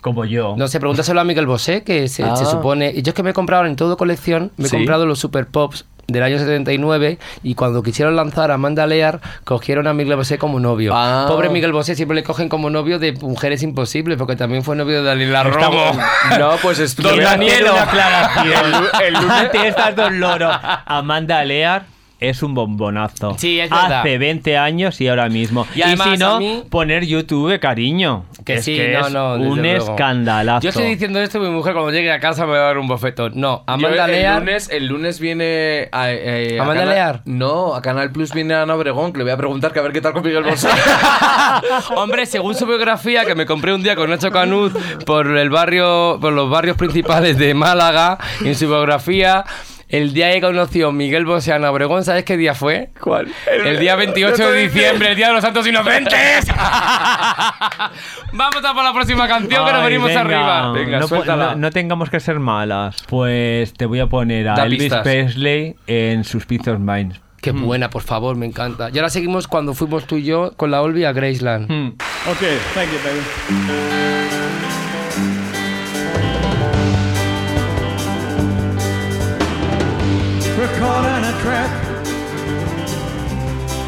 Como 0.00 0.24
yo. 0.24 0.54
No 0.56 0.68
sé, 0.68 0.78
pregúntaselo 0.78 1.20
a 1.20 1.24
Miguel 1.24 1.46
Bosé, 1.46 1.82
que 1.82 2.08
se, 2.08 2.22
Ah. 2.22 2.36
se 2.36 2.44
supone. 2.46 2.92
Y 2.94 3.02
yo 3.02 3.10
es 3.10 3.14
que 3.14 3.22
me 3.22 3.30
he 3.30 3.32
comprado 3.32 3.64
en 3.66 3.76
todo 3.76 3.96
colección, 3.96 4.52
me 4.56 4.66
he 4.66 4.68
Sí. 4.68 4.76
comprado 4.76 5.06
los 5.06 5.18
Super 5.18 5.46
Pops 5.46 5.84
del 6.06 6.22
año 6.22 6.38
79 6.38 7.18
y 7.42 7.54
cuando 7.54 7.82
quisieron 7.82 8.16
lanzar 8.16 8.50
a 8.50 8.54
Amanda 8.54 8.86
Lear 8.86 9.20
cogieron 9.44 9.86
a 9.86 9.92
Miguel 9.94 10.16
Bosé 10.16 10.38
como 10.38 10.60
novio. 10.60 10.92
Ah. 10.94 11.26
Pobre 11.28 11.48
Miguel 11.48 11.72
Bosé 11.72 11.94
siempre 11.94 12.14
le 12.14 12.22
cogen 12.22 12.48
como 12.48 12.70
novio 12.70 12.98
de 12.98 13.12
mujeres 13.12 13.62
imposibles 13.62 14.16
porque 14.16 14.36
también 14.36 14.62
fue 14.62 14.76
novio 14.76 14.98
de 14.98 15.02
Dalila 15.02 15.42
Romo. 15.42 15.92
No, 16.38 16.56
pues 16.62 16.78
es 16.78 16.94
Te 16.94 17.02
voy 17.02 17.10
a 17.10 17.14
hacer 17.14 17.24
Danielo. 17.24 17.72
una 17.72 17.82
aclaración. 17.82 18.86
Ante 19.30 19.68
estas 19.68 19.96
dos 19.96 20.12
loros, 20.12 20.56
Amanda 20.86 21.44
Lear 21.44 21.95
es 22.20 22.42
un 22.42 22.54
bombonazo. 22.54 23.34
Sí, 23.38 23.60
es 23.60 23.68
verdad. 23.70 24.00
Hace 24.00 24.18
20 24.18 24.56
años 24.56 25.00
y 25.00 25.08
ahora 25.08 25.28
mismo. 25.28 25.66
Y 25.74 25.82
además, 25.82 26.08
si 26.12 26.16
no, 26.16 26.34
a 26.36 26.38
mí- 26.38 26.62
poner 26.70 27.04
YouTube, 27.06 27.58
cariño. 27.60 28.24
Que 28.44 28.54
Es 28.54 28.64
sí, 28.64 28.76
que 28.76 28.92
no, 28.92 29.06
es 29.06 29.12
no. 29.12 29.34
Un 29.34 29.60
luego. 29.60 29.90
escandalazo. 29.92 30.62
Yo 30.62 30.68
estoy 30.70 30.86
diciendo 30.86 31.20
esto 31.20 31.38
y 31.38 31.40
mi 31.42 31.50
mujer 31.50 31.74
cuando 31.74 31.90
llegue 31.92 32.10
a 32.12 32.20
casa 32.20 32.46
me 32.46 32.52
va 32.52 32.58
a 32.58 32.66
dar 32.66 32.78
un 32.78 32.86
bofetón. 32.88 33.32
No, 33.34 33.64
Amanda 33.66 33.96
Yo, 33.96 34.04
el 34.04 34.10
Lear. 34.12 34.38
lunes, 34.40 34.68
el 34.70 34.86
lunes 34.86 35.20
viene 35.20 35.88
a, 35.92 36.10
eh, 36.12 36.58
a 36.58 36.62
¿Amanda 36.62 36.82
Canal- 36.82 36.94
Lear? 36.94 37.20
No, 37.24 37.74
a 37.74 37.82
Canal 37.82 38.10
Plus 38.12 38.32
viene 38.32 38.54
Ana 38.54 38.74
Obregón, 38.74 39.12
que 39.12 39.18
le 39.18 39.24
voy 39.24 39.32
a 39.32 39.36
preguntar 39.36 39.72
que 39.72 39.80
a 39.80 39.82
ver 39.82 39.92
qué 39.92 40.00
tal 40.00 40.12
con 40.12 40.22
Miguel 40.24 40.44
Bosé. 40.44 40.68
Hombre, 41.96 42.26
según 42.26 42.54
su 42.54 42.66
biografía, 42.66 43.24
que 43.24 43.34
me 43.34 43.46
compré 43.46 43.74
un 43.74 43.82
día 43.82 43.96
con 43.96 44.08
Nacho 44.10 44.30
Canut 44.30 44.72
por 45.04 45.26
el 45.36 45.50
barrio, 45.50 46.18
por 46.20 46.32
los 46.32 46.48
barrios 46.50 46.76
principales 46.76 47.38
de 47.38 47.54
Málaga, 47.54 48.18
en 48.44 48.54
su 48.54 48.66
biografía. 48.68 49.44
El 49.88 50.12
día 50.12 50.32
que 50.32 50.40
conoció 50.40 50.90
Miguel 50.90 51.24
Bosé 51.24 51.52
a 51.52 51.70
Obregón, 51.70 52.02
¿sabes 52.04 52.24
qué 52.24 52.36
día 52.36 52.54
fue? 52.54 52.90
¿Cuál? 53.00 53.28
El 53.64 53.78
día 53.78 53.94
28 53.94 54.50
de 54.50 54.62
diciembre, 54.64 55.10
el 55.10 55.16
día 55.16 55.28
de 55.28 55.34
los 55.34 55.42
santos 55.42 55.64
inocentes. 55.66 56.48
Vamos 58.32 58.64
a 58.64 58.74
por 58.74 58.82
la 58.84 58.92
próxima 58.92 59.28
canción 59.28 59.64
que 59.64 59.72
nos 59.72 59.84
venimos 59.84 60.08
venga. 60.08 60.20
arriba. 60.20 60.72
Venga, 60.72 60.98
no, 60.98 61.08
po- 61.08 61.14
suéltala. 61.16 61.50
no- 61.52 61.56
no 61.56 61.70
tengamos 61.70 62.10
que 62.10 62.18
ser 62.20 62.40
malas. 62.40 62.96
Pues 63.08 63.72
te 63.74 63.86
voy 63.86 64.00
a 64.00 64.06
poner 64.08 64.48
a 64.48 64.54
Da 64.54 64.64
Elvis 64.64 64.80
pistas. 64.84 65.02
Presley 65.02 65.76
en 65.86 66.24
sus 66.24 66.46
Pizos 66.46 66.80
Minds. 66.80 67.20
Qué 67.40 67.52
buena, 67.52 67.88
por 67.90 68.02
favor, 68.02 68.34
me 68.36 68.46
encanta. 68.46 68.90
Y 68.92 68.98
ahora 68.98 69.08
seguimos 69.08 69.46
cuando 69.46 69.72
fuimos 69.72 70.04
tú 70.06 70.16
y 70.16 70.24
yo 70.24 70.52
con 70.56 70.72
la 70.72 70.82
Olvi 70.82 71.04
a 71.04 71.12
Graceland. 71.12 71.70
Hmm. 71.70 71.94
Okay, 72.28 72.58
thank 72.74 72.88
you, 72.90 72.98
baby. 73.04 74.35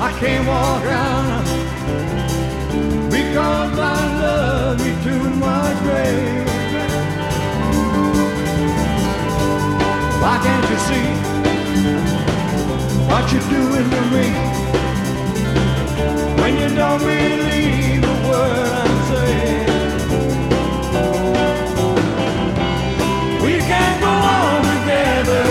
I 0.00 0.12
can't 0.20 0.46
walk 0.46 0.84
around 0.84 1.44
because 3.10 3.78
I 3.80 3.98
love 4.22 4.78
you 4.86 4.94
too 5.02 5.30
much, 5.40 5.76
baby. 5.82 6.44
Why 10.22 10.38
can't 10.44 10.66
you 10.70 10.78
see 10.88 11.08
what 13.10 13.24
you're 13.32 13.48
doing 13.50 13.90
to 13.90 14.00
me? 14.14 14.26
When 16.40 16.52
you 16.60 16.68
don't 16.76 17.00
believe 17.00 18.04
a 18.04 18.16
word 18.28 18.68
I'm 18.82 18.94
saying. 19.10 19.66
We 23.42 23.54
can't 23.58 24.00
go 24.00 24.12
on 24.38 24.62
together 24.62 25.46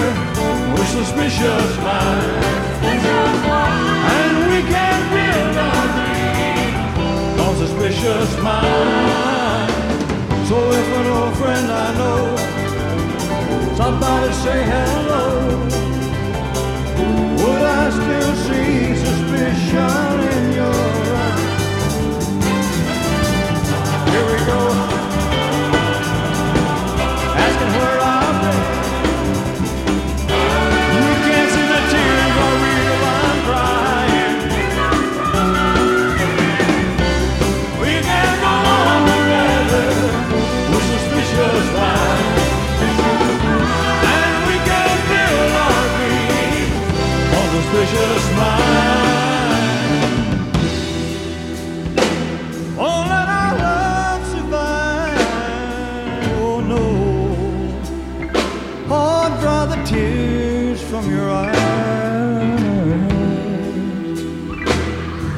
with 0.74 0.88
suspicious 0.88 1.78
minds. 1.84 2.57
Suspicious 7.98 8.44
minds. 8.44 9.74
So 10.48 10.72
if 10.72 10.88
an 10.98 11.08
old 11.08 11.36
friend 11.38 11.72
I 11.72 11.94
know, 11.98 12.36
somebody 13.76 14.34
say 14.34 14.64
hello. 14.64 15.66
Would 17.38 17.62
I 17.62 17.90
still 17.90 18.36
see 18.46 18.96
suspicion 18.96 20.20
in 20.36 20.54
your 20.54 20.80
eyes? 21.26 21.56
Here 24.12 24.26
we 24.26 24.38
go. 24.46 24.97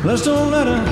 Let's 0.09 0.23
don't 0.23 0.49
let 0.49 0.67
a 0.67 0.88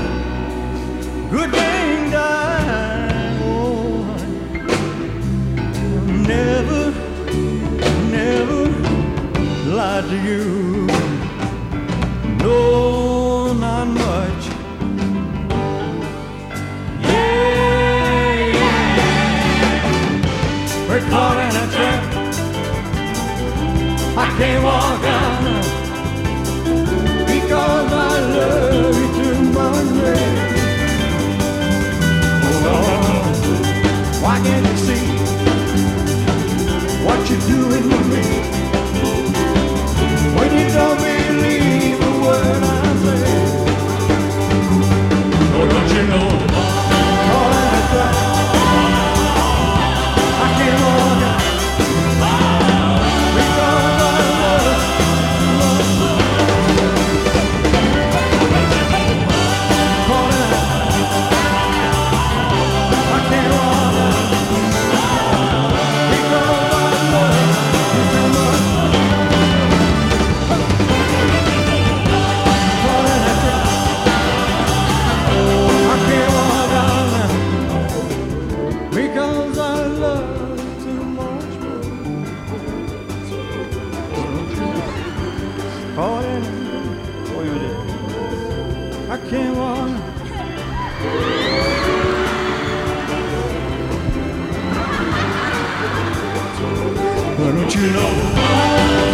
don't 97.51 97.75
you 97.75 97.91
know? 97.91 98.11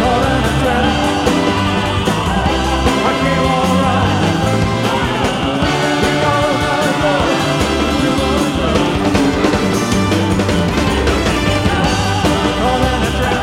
Caught 0.00 0.24
in 0.24 0.44
a 0.44 0.52
trap. 0.60 0.84
I 3.04 3.12
I 3.20 3.52
Caught 12.60 12.82
in 12.88 13.02
a 13.02 13.12
trap. 13.18 13.42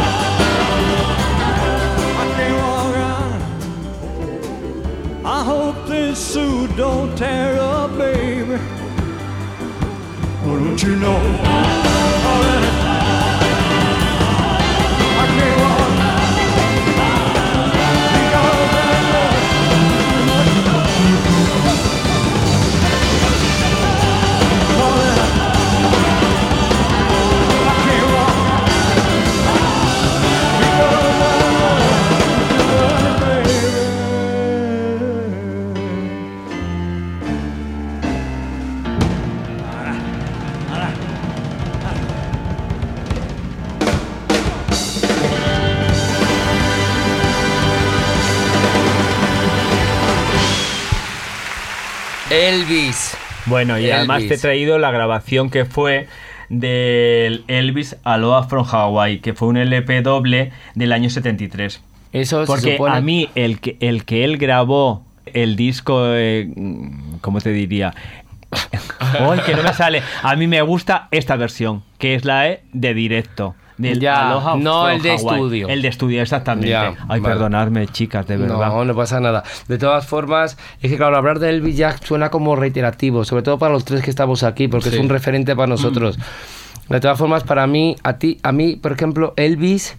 I. 2.18 3.04
I 5.24 5.44
hope 5.44 5.78
this 5.88 6.18
suit 6.18 6.76
don't 6.76 7.16
tear 7.16 7.60
up, 7.60 7.96
baby. 8.00 8.58
Why 10.44 10.54
don't 10.60 10.82
you 10.82 10.96
know? 10.96 11.20
Caught 12.24 12.46
in 12.46 12.64
a 12.64 12.72
I 12.72 12.81
Elvis. 52.32 53.16
Bueno, 53.46 53.78
y 53.80 53.90
además 53.92 54.24
te 54.28 54.36
he 54.36 54.38
traído 54.38 54.78
la 54.78 54.92
grabación 54.92 55.50
que 55.50 55.66
fue 55.66 56.08
del 56.50 57.44
Elvis 57.48 57.98
Aloha 58.04 58.44
from 58.44 58.66
Hawaii, 58.70 59.20
que 59.20 59.34
fue 59.34 59.48
un 59.50 59.58
LP 59.58 60.02
doble 60.02 60.52
del 60.76 60.92
año 60.94 61.10
73. 61.10 61.82
Eso 62.14 62.42
se 62.42 62.48
Porque 62.48 62.78
supone- 62.78 62.96
a 62.98 63.02
mí 63.02 63.30
el 63.36 63.60
que, 63.60 63.78
el 63.80 64.06
que 64.06 64.24
él 64.24 64.38
grabó 64.38 65.04
el 65.26 65.56
disco, 65.56 66.04
eh, 66.08 66.50
¿cómo 67.22 67.40
te 67.42 67.52
diría? 67.52 67.94
Ay, 69.00 69.40
que 69.46 69.56
no 69.56 69.64
me 69.64 69.74
sale. 69.74 70.04
A 70.24 70.36
mí 70.36 70.48
me 70.48 70.62
gusta 70.62 71.08
esta 71.12 71.36
versión, 71.38 71.84
que 71.98 72.16
es 72.16 72.26
la 72.26 72.48
E 72.50 72.62
de 72.74 72.94
directo. 72.94 73.56
Del 73.90 74.00
Ya, 74.00 74.30
Aloha 74.30 74.56
no 74.58 74.90
el 74.90 75.02
de 75.02 75.12
Hawaii. 75.12 75.36
estudio. 75.36 75.68
El 75.70 75.82
de 75.82 75.88
estudio, 75.88 76.22
exactamente. 76.22 76.70
Ya, 76.70 76.88
Ay, 77.08 77.20
vale. 77.20 77.22
perdonadme, 77.24 77.88
chicas, 77.88 78.28
de 78.28 78.38
verdad. 78.38 78.56
No, 78.58 78.86
no 78.86 78.96
pasa 78.96 79.20
nada. 79.20 79.44
De 79.68 79.78
todas 79.78 80.06
formas, 80.06 80.58
es 80.82 80.92
que 80.92 80.98
claro, 80.98 81.18
hablar 81.18 81.40
de 81.40 81.50
Elvis 81.50 81.78
ya 81.78 81.98
suena 81.98 82.30
como 82.30 82.56
reiterativo, 82.56 83.24
sobre 83.26 83.44
todo 83.44 83.58
para 83.58 83.74
los 83.74 83.84
tres 83.86 84.02
que 84.04 84.10
estamos 84.10 84.44
aquí, 84.44 84.68
porque 84.68 84.90
Sí. 84.90 84.96
es 84.96 85.02
un 85.02 85.10
referente 85.10 85.56
para 85.56 85.68
nosotros. 85.68 86.18
De 86.90 87.00
todas 87.00 87.18
formas, 87.18 87.44
para 87.44 87.66
mí, 87.68 87.96
a 88.04 88.18
ti, 88.18 88.38
a 88.44 88.52
mí, 88.52 88.76
por 88.76 88.92
ejemplo, 88.92 89.34
Elvis, 89.38 89.96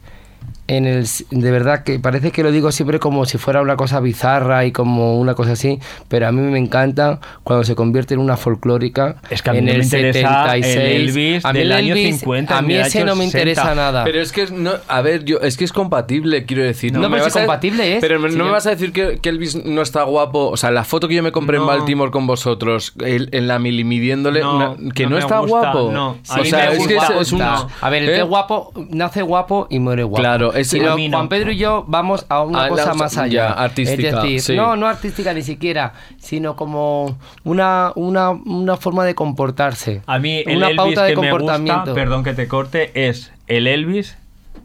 en 0.77 0.87
el, 0.87 1.03
s- 1.03 1.25
de 1.31 1.51
verdad 1.51 1.83
que 1.85 1.99
parece 1.99 2.31
que 2.31 2.43
lo 2.43 2.51
digo 2.51 2.73
siempre 2.73 2.99
como 2.99 3.25
si 3.27 3.39
fuera 3.39 3.61
una 3.63 3.77
cosa 3.77 4.01
bizarra 4.01 4.65
y 4.65 4.73
como 4.73 5.19
una 5.19 5.35
cosa 5.35 5.53
así, 5.53 5.79
pero 6.09 6.27
a 6.29 6.33
mí 6.33 6.41
me 6.41 6.59
encanta 6.59 7.21
cuando 7.45 7.65
se 7.65 7.75
convierte 7.75 8.15
en 8.15 8.21
una 8.21 8.37
folclórica. 8.37 9.17
Es 9.31 9.43
que 9.43 9.51
a 9.51 9.53
mí 9.53 9.59
en 9.61 9.65
no 9.67 9.71
me 9.73 9.77
el 9.79 9.85
interesa 9.85 10.55
el 10.57 10.65
76. 10.65 10.77
Elvis 11.17 11.45
a 11.45 11.53
mí 11.53 11.59
del 11.59 11.73
el 11.73 11.77
año 11.77 11.95
Elvis, 11.95 12.21
50, 12.21 12.59
a 12.59 12.63
mí 12.63 12.75
ese 12.75 12.99
año 12.99 13.07
no 13.07 13.17
me 13.17 13.25
60. 13.25 13.39
interesa 13.39 13.75
nada. 13.75 14.05
Pero 14.05 14.21
es 14.21 14.33
que, 14.33 14.43
es- 14.43 14.53
no, 14.53 14.73
a 14.89 15.03
ver, 15.03 15.25
yo, 15.25 15.39
es 15.41 15.57
que 15.57 15.65
es 15.65 15.73
compatible, 15.73 16.45
quiero 16.47 16.63
decir. 16.63 16.93
No, 16.93 17.01
me 17.09 17.09
pero 17.17 17.25
si 17.25 17.25
vas 17.29 17.37
a- 17.37 17.41
compatible 17.41 17.97
es. 17.97 18.01
Pero 18.01 18.19
no 18.19 18.29
Sí, 18.29 18.37
me 18.37 18.45
yo- 18.45 18.51
vas 18.53 18.67
a 18.67 18.71
decir 18.71 18.93
que, 18.93 19.19
que 19.19 19.29
Elvis 19.29 19.65
no 19.65 19.83
está 19.83 20.03
guapo. 20.05 20.49
O 20.49 20.57
sea, 20.57 20.71
la 20.71 20.85
foto 20.85 21.09
que 21.09 21.15
yo 21.15 21.23
me 21.23 21.33
compré 21.33 21.59
No. 21.59 21.65
en 21.65 21.69
Baltimore 21.69 22.11
con 22.11 22.27
vosotros, 22.27 22.95
el- 23.05 23.29
en 23.33 23.47
la 23.49 23.59
mili 23.59 23.85
midiéndole, 23.85 24.41
No, 24.41 24.57
una- 24.77 24.93
que 24.95 25.05
no 25.05 25.11
no, 25.11 25.17
me 25.17 25.21
está 25.23 25.39
gusta, 25.41 25.59
guapo. 25.73 25.91
no. 25.93 26.17
A 26.29 26.41
o 26.41 26.45
sea, 26.45 26.71
me 26.71 26.77
es 26.77 26.87
que 26.87 26.97
es, 26.97 27.03
es 27.21 27.33
un. 27.33 27.43
A 27.43 27.91
ver, 27.91 28.03
el 28.05 28.09
¿eh? 28.09 28.13
que 28.15 28.19
es 28.21 28.27
guapo 28.27 28.73
nace 28.91 29.23
guapo 29.23 29.67
y 29.71 29.79
muere 29.79 30.03
guapo. 30.05 30.21
Claro, 30.23 30.53
es- 30.63 30.73
Y 30.75 30.81
a 30.81 30.87
lo- 30.91 30.97
mí 30.97 31.09
no. 31.09 31.19
Juan 31.19 31.29
Pedro 31.29 31.53
y 31.53 31.57
yo 31.59 31.85
vamos 31.87 32.27
a 32.29 32.43
una 32.43 32.61
A 32.61 32.63
la- 32.65 32.69
cosa 32.71 32.95
más 32.95 33.17
allá. 33.19 33.33
ya, 33.49 33.53
artística, 33.53 34.09
Es 34.09 34.15
decir, 34.23 34.41
sí. 34.41 34.57
no, 34.57 34.75
no 34.77 34.87
artística 34.89 35.33
ni 35.35 35.43
siquiera, 35.43 35.93
sino 36.19 36.57
como 36.57 37.19
una, 37.45 37.93
una, 37.95 38.31
una 38.31 38.77
forma 38.77 39.05
de 39.05 39.15
comportarse. 39.15 40.03
A 40.07 40.19
mí 40.19 40.43
el 40.47 40.57
una 40.57 40.67
Elvis 40.69 40.77
pauta 40.77 41.05
de 41.05 41.15
que 41.15 41.21
me 41.21 41.31
comportamiento. 41.31 41.81
gusta, 41.81 41.95
perdón 41.95 42.25
que 42.25 42.35
te 42.35 42.49
corte, 42.49 43.09
es 43.09 43.33
el 43.47 43.67
Elvis 43.67 44.17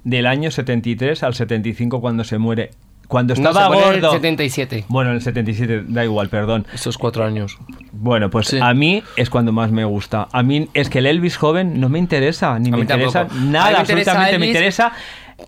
del 0.04 0.26
año 0.26 0.52
73 0.52 1.22
al 1.24 1.34
75 1.34 2.00
cuando 2.02 2.24
se 2.24 2.38
muere. 2.38 2.72
Cuando 3.08 3.34
No, 3.36 3.50
estaba 3.52 3.68
se 3.68 3.74
pone 3.82 3.96
el 3.96 4.02
gordo. 4.02 4.12
77. 4.16 4.84
Bueno, 4.90 5.12
en 5.12 5.16
el 5.16 5.22
77, 5.22 5.84
da 5.88 6.04
igual, 6.04 6.28
perdón. 6.28 6.68
Esos 6.74 6.98
cuatro 6.98 7.24
años. 7.24 7.58
Bueno, 7.94 8.30
pues 8.30 8.48
Sí. 8.48 8.60
a 8.62 8.74
mí 8.74 9.02
es 9.16 9.30
cuando 9.30 9.54
más 9.54 9.72
me 9.72 9.86
gusta. 9.86 10.28
A 10.34 10.44
mí 10.44 10.68
es 10.74 10.90
que 10.90 11.00
el 11.00 11.06
Elvis 11.06 11.38
joven 11.38 11.80
no 11.80 11.88
me 11.88 12.00
interesa, 12.00 12.60
ni 12.60 12.68
A 12.68 12.72
me 12.74 12.80
interesa 12.82 13.20
tampoco. 13.20 13.40
A 13.40 13.44
mí 13.46 13.50
nada, 13.50 13.72
me 13.72 13.80
interesa 13.80 14.12
absolutamente. 14.12 14.40
Me 14.40 14.48
interesa 14.48 14.92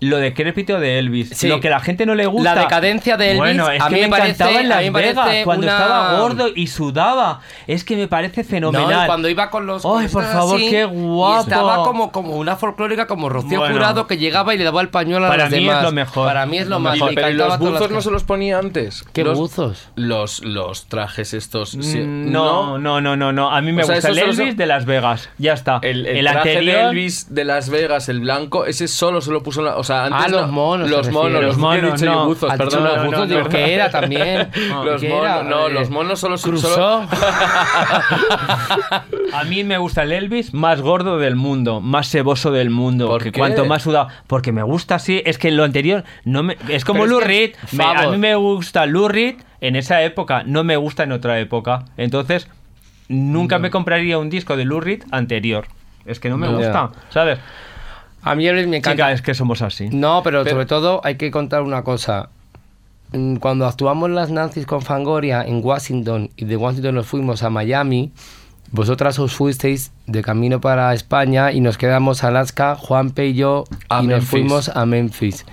lo 0.00 0.18
decrépito 0.18 0.78
de 0.78 0.98
Elvis. 1.00 1.30
Sí. 1.34 1.48
Lo 1.48 1.60
que 1.60 1.68
a 1.68 1.72
la 1.72 1.80
gente 1.80 2.06
no 2.06 2.14
le 2.14 2.26
gusta. 2.26 2.54
La 2.54 2.60
decadencia 2.62 3.16
de 3.16 3.26
Elvis, 3.32 3.38
Bueno, 3.38 3.70
es 3.70 3.82
a 3.82 3.88
que 3.88 3.94
mí 3.96 4.00
me, 4.02 4.08
parece- 4.08 4.28
encantaba 4.30 4.50
en 4.60 4.66
a 4.66 4.68
Las 4.68 4.78
mí 4.78 4.84
me 4.84 4.92
parece 4.92 5.14
Vegas, 5.20 5.44
cuando 5.44 5.66
una- 5.66 5.76
estaba 5.76 6.18
gordo 6.20 6.46
y 6.54 6.66
sudaba. 6.68 7.40
Es 7.66 7.84
que 7.84 7.96
me 7.96 8.06
parece 8.08 8.44
fenomenal. 8.44 8.88
No, 8.90 9.02
y 9.02 9.06
cuando 9.06 9.28
iba 9.28 9.50
con 9.50 9.66
los. 9.66 9.84
Ay, 9.84 10.08
por 10.08 10.24
favor, 10.24 10.56
así, 10.56 10.70
qué 10.70 10.82
y 10.82 10.84
guapo. 10.84 11.42
estaba 11.42 11.82
como, 11.84 12.12
como 12.12 12.36
una 12.36 12.56
folclórica, 12.56 13.06
como 13.06 13.28
Rocío 13.28 13.58
Bueno. 13.58 13.74
Jurado, 13.74 14.06
que 14.06 14.16
llegaba 14.16 14.54
y 14.54 14.58
le 14.58 14.64
daba 14.64 14.80
el 14.80 14.88
pañuelo 14.90 15.26
a 15.26 15.28
Para 15.28 15.44
los 15.48 15.52
mí 15.58 15.68
es 15.68 15.82
lo 15.82 15.92
mejor. 15.92 16.26
Para 16.28 16.46
mí 16.46 16.58
es 16.58 16.66
lo, 16.68 16.76
Lo 16.76 16.80
más. 16.80 16.96
Y- 16.98 17.02
me 17.02 17.12
pero 17.12 17.30
¿y 17.30 17.34
los 17.34 17.58
buzos 17.58 17.80
las- 17.82 17.90
no 17.90 18.00
se 18.00 18.10
los 18.10 18.24
ponía 18.24 18.58
antes. 18.58 19.04
¿Qué 19.12 19.24
los, 19.24 19.36
buzos? 19.38 19.88
Los, 19.96 20.42
los 20.44 20.86
trajes 20.86 21.34
estos. 21.34 21.70
sí, 21.70 21.98
Mm, 21.98 22.30
No, 22.30 22.78
no, 22.78 23.00
no, 23.00 23.16
no, 23.16 23.32
no. 23.32 23.50
A 23.50 23.60
mí 23.60 23.72
me 23.72 23.82
O 23.82 23.86
sea, 23.86 23.96
gusta 23.96 24.08
el 24.10 24.18
eso 24.18 24.26
solo 24.32 24.42
Elvis 24.42 24.56
de 24.56 24.66
Las 24.66 24.84
Vegas. 24.86 25.28
Ya 25.38 25.52
está. 25.52 25.80
El, 25.82 26.06
el 26.06 26.24
traje 26.24 26.38
anterior. 26.52 26.76
de 26.76 26.88
Elvis 26.90 27.34
de 27.34 27.44
Las 27.44 27.68
Vegas, 27.70 28.08
el 28.08 28.20
blanco, 28.20 28.66
ese 28.66 28.86
solo 28.88 29.20
se 29.20 29.30
lo 29.32 29.42
puso 29.42 29.60
en 29.60 29.66
la, 29.66 29.76
O 29.80 29.84
sea, 29.84 30.04
antes 30.04 30.22
Ah, 30.24 30.28
los 30.28 30.46
no- 30.46 30.52
monos, 30.52 30.90
Los 30.90 31.10
monos, 31.10 31.32
los 31.32 31.42
Los 31.42 31.58
monos. 31.58 32.02
no. 32.02 32.34
perdona. 32.56 32.94
los 32.94 33.06
buzos, 33.06 33.28
digo, 33.28 33.48
¿qué 33.48 33.74
era 33.74 33.90
también? 33.90 34.48
Los 34.84 35.00
¿Qué 35.00 35.08
monos, 35.08 35.44
no, 35.46 35.66
Eh, 35.68 35.72
los 35.72 35.90
monos 35.90 36.20
solo 36.20 36.36
Cruzó. 36.38 36.68
solo- 36.74 37.08
A 39.32 39.44
mí 39.44 39.64
me 39.64 39.78
gusta 39.78 40.02
el 40.02 40.12
Elvis 40.12 40.52
más 40.54 40.80
gordo 40.80 41.18
del 41.18 41.36
mundo, 41.36 41.80
más 41.80 42.08
seboso 42.08 42.50
del 42.50 42.70
mundo. 42.70 43.08
¿Por 43.08 43.22
que 43.22 43.32
qué? 43.32 43.38
Cuanto 43.38 43.64
más 43.64 43.82
sudado. 43.82 44.08
Porque 44.26 44.52
me 44.52 44.62
gusta 44.62 44.96
así. 44.96 45.22
Es 45.24 45.38
que 45.38 45.48
en 45.48 45.56
lo 45.56 45.64
anterior 45.64 46.04
no 46.24 46.42
me, 46.42 46.56
es 46.68 46.84
como 46.84 47.06
Lou 47.06 47.18
es 47.18 47.22
que, 47.24 47.28
Reed. 47.28 47.50
Me- 47.72 47.84
a 47.84 48.08
mí 48.10 48.18
me 48.18 48.34
gusta 48.34 48.86
Lou 48.86 49.08
Reed 49.08 49.36
en 49.60 49.76
esa 49.76 50.02
época, 50.02 50.42
no 50.44 50.64
me 50.64 50.76
gusta 50.76 51.04
en 51.04 51.12
otra 51.12 51.38
época. 51.38 51.84
Entonces, 51.96 52.48
nunca 53.08 53.58
me 53.58 53.70
compraría 53.70 54.18
un 54.18 54.30
disco 54.30 54.56
de 54.56 54.64
Lou 54.64 54.80
Reed 54.80 55.02
anterior. 55.10 55.66
Es 56.06 56.18
que 56.18 56.30
no 56.30 56.38
me 56.38 56.48
gusta, 56.48 56.90
¿sabes? 57.10 57.38
A 58.22 58.34
mí 58.34 58.44
me 58.44 58.60
encanta. 58.76 58.90
Chica, 58.92 59.12
es 59.12 59.22
que 59.22 59.34
somos 59.34 59.62
así. 59.62 59.88
No, 59.90 60.22
pero, 60.22 60.42
Pero- 60.42 60.54
sobre 60.54 60.66
todo 60.66 61.00
hay 61.04 61.16
que 61.16 61.30
contar 61.30 61.62
una 61.62 61.82
cosa. 61.82 62.28
Mm, 63.12 63.36
Cuando 63.36 63.66
actuamos 63.66 64.10
las 64.10 64.30
Nancy's 64.30 64.66
con 64.66 64.82
Fangoria 64.82 65.42
en 65.42 65.64
Washington 65.64 66.30
y 66.36 66.44
de 66.44 66.56
Washington 66.56 66.94
nos 66.94 67.06
fuimos 67.06 67.42
a 67.42 67.50
Miami, 67.50 68.12
vosotras 68.70 69.18
os 69.18 69.32
fuisteis 69.34 69.90
de 70.06 70.22
camino 70.22 70.60
para 70.60 70.94
España 70.94 71.50
y 71.50 71.60
nos 71.60 71.76
quedamos 71.76 72.22
a 72.22 72.28
Alaska, 72.28 72.76
Juanpe 72.76 73.26
y 73.26 73.34
yo, 73.34 73.64
A 73.88 74.02
y 74.02 74.06
nos 74.06 74.24
fuimos 74.24 74.68
a 74.68 74.86
Memphis. 74.86 75.44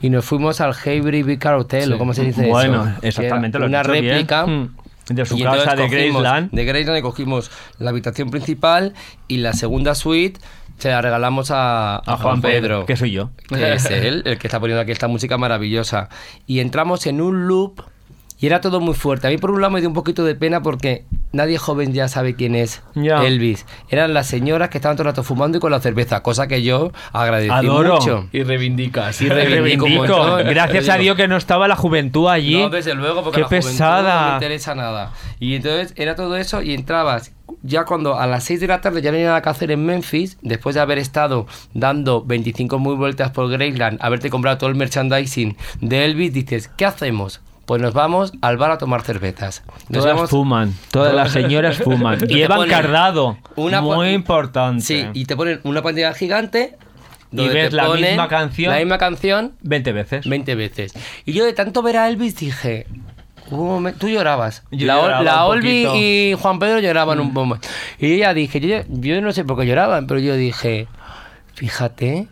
Y 0.00 0.10
nos 0.10 0.24
fuimos 0.24 0.60
al 0.60 0.74
Haybury 0.74 1.22
Vicar 1.22 1.54
Hotel, 1.54 1.84
Sí. 1.86 1.92
¿o 1.92 1.98
cómo 1.98 2.12
se 2.12 2.24
dice 2.24 2.48
Bueno, 2.48 2.84
eso? 2.88 3.00
Que 3.00 3.08
exactamente 3.08 3.58
lo 3.58 3.66
Una 3.66 3.82
bien. 3.82 4.04
réplica. 4.04 4.46
Mm. 4.46 4.74
De 5.08 5.24
su 5.24 5.38
Y 5.38 5.44
casa 5.44 5.76
de 5.76 5.88
Graceland. 5.88 6.50
De 6.50 6.64
Graceland 6.64 6.98
y 6.98 7.02
cogimos 7.02 7.52
la 7.78 7.90
habitación 7.90 8.28
principal 8.30 8.92
y 9.28 9.36
la 9.36 9.52
segunda 9.52 9.94
suite 9.94 10.40
se 10.78 10.90
la 10.90 11.00
regalamos 11.02 11.50
a, 11.50 11.96
a 11.96 12.16
Juan 12.16 12.40
Pedro. 12.42 12.86
que 12.86 12.96
soy 12.96 13.12
yo. 13.12 13.30
que 13.48 13.72
es 13.74 13.84
él, 13.90 14.22
el 14.26 14.38
que 14.38 14.46
está 14.46 14.60
poniendo 14.60 14.80
aquí 14.82 14.92
esta 14.92 15.08
música 15.08 15.38
maravillosa. 15.38 16.08
Y 16.46 16.60
entramos 16.60 17.06
en 17.06 17.20
un 17.20 17.46
loop 17.48 17.80
y 18.38 18.46
era 18.46 18.60
todo 18.60 18.80
muy 18.80 18.94
fuerte. 18.94 19.26
A 19.26 19.30
mí 19.30 19.38
por 19.38 19.50
un 19.50 19.62
lado 19.62 19.72
me 19.72 19.80
dio 19.80 19.88
un 19.88 19.94
poquito 19.94 20.22
de 20.22 20.34
pena 20.34 20.60
porque 20.62 21.06
nadie 21.32 21.56
joven 21.56 21.94
ya 21.94 22.06
sabe 22.08 22.34
quién 22.34 22.54
es 22.54 22.82
Ya. 22.94 23.24
Elvis. 23.24 23.64
Eran 23.88 24.12
las 24.12 24.26
señoras 24.26 24.68
que 24.68 24.76
estaban 24.76 24.94
todo 24.98 25.04
el 25.04 25.12
rato 25.12 25.22
fumando 25.22 25.56
y 25.56 25.60
con 25.62 25.70
la 25.72 25.80
cerveza, 25.80 26.22
cosa 26.22 26.46
que 26.46 26.62
yo 26.62 26.92
agradecí 27.14 27.48
Adoro. 27.50 27.94
mucho. 27.94 28.28
Y 28.32 28.42
reivindicas. 28.42 29.22
Y 29.22 29.30
reivindico 29.30 29.86
Reivindico. 29.86 30.36
Gracias 30.50 30.88
a. 30.90 30.98
Dios 30.98 31.16
que 31.16 31.28
no 31.28 31.38
estaba 31.38 31.66
la 31.66 31.76
juventud 31.76 32.28
allí. 32.28 32.60
No, 32.60 32.68
desde 32.68 32.94
luego, 32.94 33.22
porque 33.22 33.36
Qué 33.36 33.40
la 33.40 33.48
juventud 33.48 33.68
pesada. 33.70 34.20
no 34.24 34.28
me 34.28 34.34
interesa 34.34 34.74
nada. 34.74 35.12
Y 35.40 35.54
entonces 35.54 35.94
era 35.96 36.14
todo 36.14 36.36
eso 36.36 36.60
y 36.60 36.74
entrabas 36.74 37.32
ya 37.66 37.84
cuando 37.84 38.18
a 38.18 38.26
las 38.26 38.44
6 38.44 38.60
de 38.60 38.66
la 38.68 38.80
tarde 38.80 39.02
ya 39.02 39.10
no 39.10 39.16
había 39.16 39.28
nada 39.28 39.42
que 39.42 39.48
hacer 39.48 39.70
en 39.70 39.84
Memphis, 39.84 40.38
después 40.42 40.74
de 40.74 40.80
haber 40.80 40.98
estado 40.98 41.46
dando 41.74 42.22
25 42.24 42.78
muy 42.78 42.94
vueltas 42.94 43.30
por 43.32 43.48
Graceland, 43.50 43.98
haberte 44.00 44.30
comprado 44.30 44.58
todo 44.58 44.70
el 44.70 44.76
merchandising 44.76 45.56
de 45.80 46.04
Elvis, 46.04 46.32
dices, 46.32 46.68
¿qué 46.76 46.84
hacemos? 46.86 47.40
Pues 47.66 47.82
nos 47.82 47.92
vamos 47.94 48.32
al 48.42 48.56
bar 48.58 48.70
a 48.70 48.78
tomar 48.78 49.02
cervezas. 49.02 49.64
Nos 49.88 50.02
Todas 50.02 50.14
vamos- 50.14 50.30
fuman, 50.30 50.72
todas 50.92 51.12
las 51.12 51.32
señoras 51.32 51.78
fuman. 51.78 52.18
Y 52.28 52.34
Llevan 52.34 52.68
cardado, 52.68 53.38
una 53.56 53.80
muy 53.80 54.10
importante. 54.10 54.82
Sí, 54.84 55.04
y 55.14 55.24
te 55.24 55.34
ponen 55.34 55.60
una 55.64 55.82
pantalla 55.82 56.14
gigante 56.14 56.76
donde 57.32 57.52
ves 57.52 57.72
la 57.72 57.88
misma 57.88 58.28
canción 58.28 58.70
La 58.72 58.78
misma 58.78 58.98
canción 58.98 59.54
20 59.62 59.92
veces. 59.92 60.28
20 60.28 60.54
veces. 60.54 60.94
Y 61.24 61.32
yo 61.32 61.44
de 61.44 61.52
tanto 61.54 61.82
ver 61.82 61.96
a 61.96 62.08
Elvis 62.08 62.36
dije. 62.36 62.86
Hubo 63.50 63.76
un 63.76 63.84
momen- 63.84 63.96
tú 63.98 64.08
llorabas. 64.08 64.62
Yo 64.70 64.86
la 64.86 64.94
lloraba 64.96 65.22
la 65.22 65.44
Olvi. 65.46 65.86
Mm. 65.86 65.94
y 65.94 66.34
Juan 66.40 66.58
Pedro 66.58 66.78
lloraban 66.80 67.20
un 67.20 67.32
poco. 67.34 67.58
Y 67.98 68.14
ella 68.14 68.34
dije, 68.34 68.60
yo, 68.60 68.78
yo 68.88 69.20
no 69.20 69.32
sé 69.32 69.44
por 69.44 69.58
qué 69.58 69.66
lloraban, 69.66 70.06
pero 70.06 70.20
yo 70.20 70.34
dije, 70.36 70.88
fíjate 71.54 72.28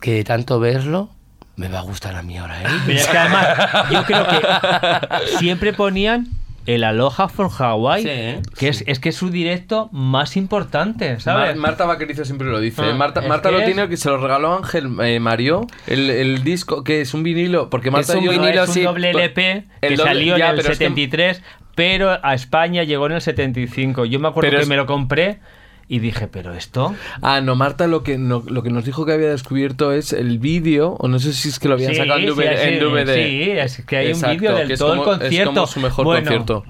que 0.00 0.12
de 0.14 0.24
tanto 0.24 0.60
verlo, 0.60 1.10
me 1.56 1.68
va 1.68 1.78
a 1.78 1.82
gustar 1.82 2.14
a 2.16 2.22
mí 2.22 2.36
ahora 2.36 2.60
¿eh? 2.60 2.64
Pero 2.64 2.76
Elvis. 2.82 3.00
es 3.02 3.06
que 3.08 3.18
además, 3.18 3.46
yo 3.90 4.04
creo 4.04 4.26
que 4.28 4.40
siempre 5.38 5.72
ponían 5.72 6.28
el 6.66 6.84
Aloha 6.84 7.28
for 7.28 7.48
Hawaii, 7.50 8.02
Sí, 8.02 8.08
¿eh? 8.10 8.42
que 8.58 8.68
es, 8.68 8.84
es 8.86 8.98
que 8.98 9.08
es 9.10 9.16
su 9.16 9.30
directo 9.30 9.88
más 9.92 10.36
importante, 10.36 11.18
¿sabes? 11.20 11.54
Mar- 11.54 11.56
Marta 11.56 11.84
Vaquerizo 11.86 12.24
siempre 12.24 12.48
lo 12.48 12.60
dice. 12.60 12.82
Ah, 12.84 12.94
Marta, 12.94 13.20
es 13.20 13.28
Marta 13.28 13.50
lo 13.50 13.58
es- 13.60 13.64
tiene 13.66 13.88
que 13.88 13.96
se 13.96 14.08
lo 14.10 14.18
regaló 14.18 14.56
Ángel 14.56 14.90
eh, 15.02 15.20
Mario. 15.20 15.66
El, 15.86 16.10
el 16.10 16.42
disco 16.44 16.84
que 16.84 17.00
es 17.00 17.14
un 17.14 17.22
vinilo. 17.22 17.70
Porque 17.70 17.90
Marta 17.90 18.16
un 18.16 18.22
y 18.22 18.26
yo- 18.26 18.32
No, 18.32 18.40
vinilo, 18.40 18.64
es 18.64 18.76
un 18.76 18.84
doble 18.84 19.12
pues, 19.12 19.24
LP 19.24 19.64
que 19.80 19.88
doble- 19.96 19.96
salió 20.04 20.36
ya, 20.38 20.46
en 20.46 20.50
el 20.50 20.56
pero 20.56 20.72
es 20.72 20.78
que- 20.78 20.84
73, 20.84 21.42
pero 21.74 22.18
a 22.22 22.34
España 22.34 22.82
llegó 22.84 23.06
en 23.06 23.12
el 23.12 23.20
75. 23.20 24.04
Yo 24.04 24.18
me 24.18 24.28
acuerdo 24.28 24.48
Pero 24.48 24.58
que 24.58 24.62
es- 24.62 24.68
me 24.68 24.76
lo 24.76 24.86
compré 24.86 25.38
y 25.88 26.00
dije, 26.00 26.26
pero 26.26 26.52
esto... 26.54 26.94
Ah, 27.22 27.40
no, 27.40 27.54
Marta 27.54 27.86
lo 27.86 28.02
que, 28.02 28.18
no- 28.18 28.42
lo 28.46 28.62
que 28.62 28.70
nos 28.70 28.84
dijo 28.84 29.06
que 29.06 29.12
había 29.12 29.28
descubierto 29.28 29.92
es 29.92 30.12
el 30.12 30.38
vídeo, 30.38 30.96
o 30.98 31.06
no 31.08 31.18
sé 31.18 31.32
si 31.32 31.48
es 31.48 31.58
que 31.58 31.68
lo 31.68 31.74
habían 31.74 31.92
Sí, 31.92 31.98
sacado 31.98 32.18
en 32.18 32.26
DVD. 32.26 32.56
sí, 32.58 32.68
en 32.68 32.80
DVD. 32.80 33.14
sí, 33.14 33.50
es 33.52 33.86
que 33.86 33.96
hay 33.96 34.12
un 34.12 34.20
vídeo 34.20 34.54
del 34.56 34.76
todo 34.78 34.94
el 34.94 35.02
concierto. 35.02 35.50
Es 35.50 35.54
como 35.54 35.66
su 35.66 35.80
mejor 35.80 36.04
Bueno, 36.04 36.22
concierto. 36.22 36.64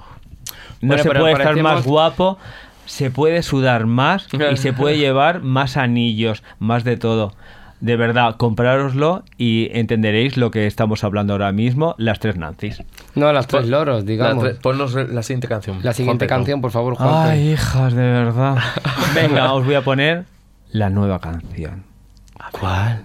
No 0.83 0.89
Bueno, 0.89 1.03
se 1.03 1.09
puede 1.11 1.33
estar 1.33 1.47
parecemos- 1.55 1.63
más 1.77 1.85
guapo, 1.87 2.39
se 2.85 3.11
puede 3.11 3.43
sudar 3.43 3.87
más 3.87 4.29
y 4.53 4.57
se 4.59 4.73
puede 4.75 4.99
llevar 4.99 5.41
más 5.43 5.77
anillos, 5.79 6.43
más 6.59 6.85
de 6.85 6.97
todo. 6.99 7.35
De 7.87 7.95
verdad, 7.97 8.35
comprároslo 8.37 9.23
y 9.39 9.69
entenderéis 9.73 10.37
lo 10.37 10.51
que 10.51 10.67
estamos 10.67 11.05
hablando 11.05 11.35
ahora 11.35 11.53
mismo, 11.53 11.95
las 11.99 12.19
tres 12.19 12.37
Nancy's. 12.37 12.83
No, 13.15 13.33
las 13.33 13.47
tres 13.47 13.69
loros, 13.69 14.01
La 14.03 14.07
digamos. 14.11 14.43
tre- 14.45 14.61
ponnos 14.61 14.93
la 14.95 15.23
siguiente 15.23 15.47
canción. 15.47 15.79
La 15.85 15.93
siguiente 15.93 16.27
Juan 16.27 16.29
Pedro. 16.29 16.37
canción, 16.37 16.61
por 16.61 16.73
favor, 16.73 16.97
Juan. 16.97 17.29
Ay, 17.31 17.53
hijas, 17.53 17.95
de 17.95 18.03
verdad. 18.03 18.57
Venga, 19.15 19.53
os 19.53 19.65
voy 19.65 19.77
a 19.77 19.83
poner 19.83 20.25
la 20.73 20.91
nueva 20.91 21.21
canción. 21.21 21.85
¿Cuál? 22.51 23.05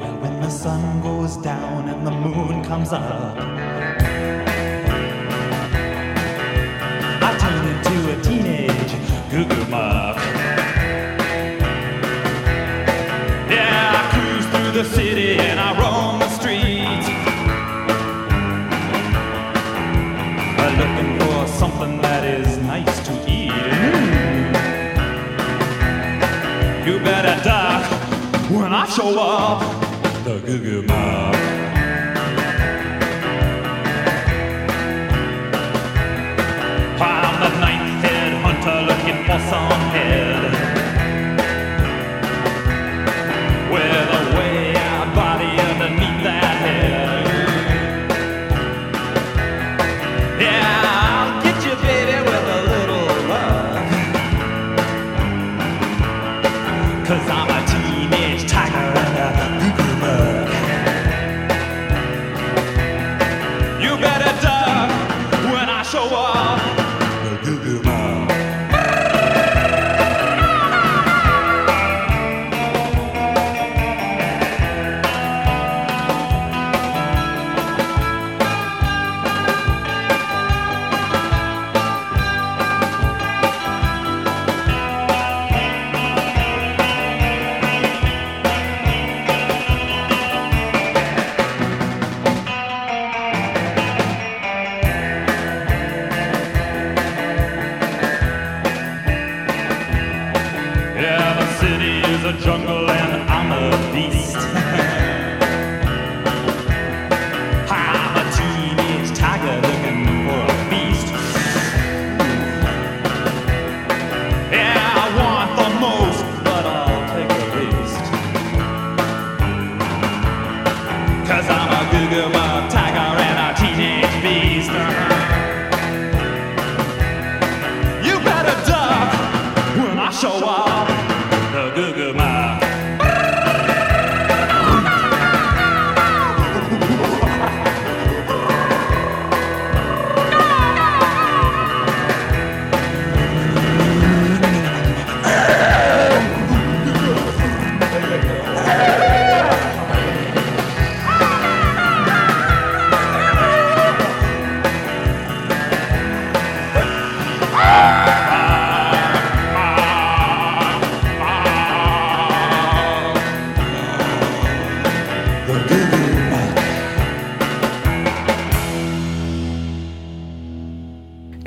Well, 0.00 0.16
when 0.22 0.40
the 0.40 0.50
sun 0.50 1.00
goes 1.02 1.36
down 1.42 1.88
and 1.88 2.06
the 2.06 2.10
moon 2.10 2.62
comes 2.64 2.92
up, 2.92 3.36
teenage 8.22 8.92
goo 9.30 9.44
goo. 9.44 9.66
Yeah, 13.50 13.92
I 13.96 14.02
cruise 14.12 14.46
through 14.52 14.72
the 14.72 14.84
city 14.84 15.38
and 15.38 15.58
I 15.60 15.70
roam 15.80 16.18
the 16.18 16.28
streets. 16.28 17.08
Uh, 20.60 20.70
looking 20.80 21.18
for 21.20 21.46
something 21.46 22.00
that 22.02 22.24
is 22.24 22.58
nice 22.58 23.06
to 23.06 23.12
eat. 23.30 23.52
Mm. 23.52 24.56
You 26.86 26.98
better 27.00 27.36
duck 27.44 27.82
when 28.50 28.72
I 28.72 28.86
show 28.86 29.18
up. 29.18 29.62
The 30.24 30.40
Goo 30.40 30.82
Goo. 30.82 31.67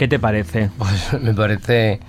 ¿Qué 0.02 0.08
te 0.08 0.18
parece? 0.18 0.72
Pues 0.80 1.14
me 1.22 1.32
parece 1.36 2.00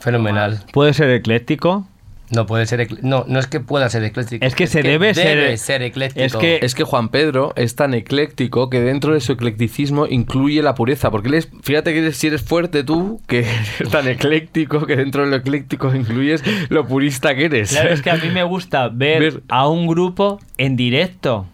fenomenal. 0.00 0.64
¿Puede 0.72 0.94
ser 0.94 1.10
ecléctico? 1.10 1.86
No 2.30 2.44
puede 2.44 2.66
ser 2.66 2.88
no, 3.04 3.24
no 3.28 3.38
es 3.38 3.46
que 3.46 3.60
pueda 3.60 3.88
ser 3.88 4.02
ecléctico. 4.02 4.44
Es 4.44 4.56
que 4.56 4.66
se 4.66 4.82
debe 4.82 5.14
ser- 5.14 5.38
debe 5.38 5.56
ser 5.56 5.82
ecléctico. 5.82 6.24
es 6.26 6.34
que- 6.34 6.58
Es 6.62 6.74
que 6.74 6.82
Juan 6.82 7.10
Pedro 7.10 7.52
es 7.54 7.76
tan 7.76 7.94
ecléctico 7.94 8.68
que 8.68 8.80
dentro 8.80 9.14
de 9.14 9.20
su 9.20 9.30
eclecticismo 9.30 10.06
incluye 10.08 10.60
la 10.60 10.74
pureza. 10.74 11.12
Porque 11.12 11.28
él 11.28 11.34
es, 11.34 11.48
fíjate 11.62 11.92
que 11.92 12.00
eres- 12.00 12.16
si 12.16 12.26
eres 12.26 12.42
fuerte 12.42 12.82
tú, 12.82 13.20
que 13.28 13.46
eres 13.78 13.90
tan 13.92 14.08
ecléctico 14.08 14.84
que 14.84 14.96
dentro 14.96 15.22
de 15.24 15.30
lo 15.30 15.36
ecléctico 15.36 15.94
incluyes 15.94 16.42
lo 16.68 16.84
purista 16.88 17.36
que 17.36 17.44
eres. 17.44 17.70
Claro, 17.70 17.90
es 17.90 18.02
que 18.02 18.10
a 18.10 18.16
mí 18.16 18.28
me 18.30 18.42
gusta 18.42 18.88
ver, 18.88 19.20
Ver- 19.20 19.42
a 19.50 19.68
un 19.68 19.86
grupo 19.86 20.40
en 20.58 20.74
directo 20.74 21.46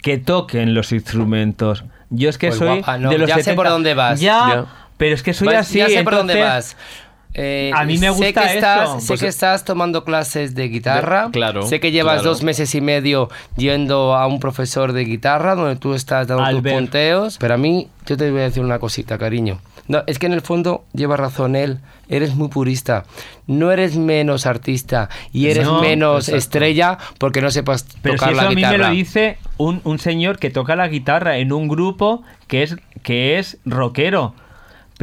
que 0.00 0.16
toquen 0.16 0.72
los 0.72 0.92
instrumentos. 0.92 1.84
Yo 2.10 2.28
es 2.30 2.38
que 2.38 2.46
Pues 2.48 2.58
soy 2.58 2.68
guapa, 2.78 2.96
no, 2.98 3.10
de 3.10 3.18
los 3.18 3.28
ya 3.28 3.34
sé 3.36 3.42
70. 3.42 3.56
por 3.62 3.68
dónde 3.68 3.92
vas. 3.94 4.20
Ya, 4.20 4.46
Ya. 4.48 4.66
Pero 4.96 5.14
es 5.14 5.22
que 5.22 5.34
soy 5.34 5.54
así. 5.54 5.78
ya 5.78 5.88
sé 5.88 6.02
por 6.04 6.14
dónde 6.14 6.34
entonces- 6.34 6.74
vas. 6.74 7.04
Eh, 7.36 7.72
A 7.74 7.82
mí 7.84 7.94
me 7.98 8.06
sé 8.06 8.10
gusta 8.10 8.42
que 8.46 8.54
estás, 8.54 8.88
eso. 8.90 9.00
Sé 9.00 9.06
Pues- 9.08 9.20
que 9.22 9.26
estás 9.26 9.64
tomando 9.64 10.04
clases 10.04 10.54
de 10.54 10.68
guitarra. 10.68 11.24
De- 11.26 11.30
claro, 11.32 11.66
Sé 11.66 11.80
que 11.80 11.90
llevas 11.90 12.18
claro. 12.18 12.28
dos 12.30 12.44
meses 12.44 12.72
y 12.76 12.80
medio 12.80 13.28
yendo 13.56 14.14
a 14.14 14.28
un 14.28 14.38
profesor 14.38 14.92
de 14.92 15.04
guitarra 15.04 15.56
donde 15.56 15.74
tú 15.74 15.94
estás 15.94 16.28
dando 16.28 16.44
Albert. 16.44 16.62
tus 16.64 16.72
punteos. 16.74 17.36
Pero 17.40 17.54
a 17.54 17.56
mí, 17.56 17.88
yo 18.06 18.16
te 18.16 18.30
voy 18.30 18.38
a 18.38 18.44
decir 18.44 18.62
una 18.62 18.78
cosita, 18.78 19.18
cariño. 19.18 19.58
No, 19.88 20.04
es 20.06 20.20
que 20.20 20.26
en 20.26 20.32
el 20.32 20.42
fondo 20.42 20.84
lleva 20.92 21.16
razón 21.16 21.56
él. 21.56 21.80
Eres 22.08 22.36
muy 22.36 22.48
purista. 22.48 23.02
No 23.48 23.72
eres 23.72 23.96
menos 23.96 24.46
artista 24.46 25.08
y 25.32 25.48
eres 25.48 25.64
No, 25.66 25.80
menos 25.80 26.28
exacto. 26.28 26.38
estrella 26.38 26.98
porque 27.18 27.40
no 27.42 27.50
sepas 27.50 27.84
Pero 28.00 28.14
si 28.14 28.18
tocar 28.20 28.32
eso 28.32 28.42
la 28.42 28.46
a 28.46 28.50
mí 28.50 28.56
guitarra. 28.56 28.78
me 28.78 28.84
lo 28.84 28.90
dice 28.90 29.38
un, 29.56 29.80
un 29.82 29.98
señor 29.98 30.38
que 30.38 30.50
toca 30.50 30.76
la 30.76 30.86
guitarra 30.86 31.38
en 31.38 31.52
un 31.52 31.66
grupo 31.66 32.22
que 32.46 32.62
es, 32.62 32.76
que 33.02 33.40
es 33.40 33.58
rockero. 33.64 34.34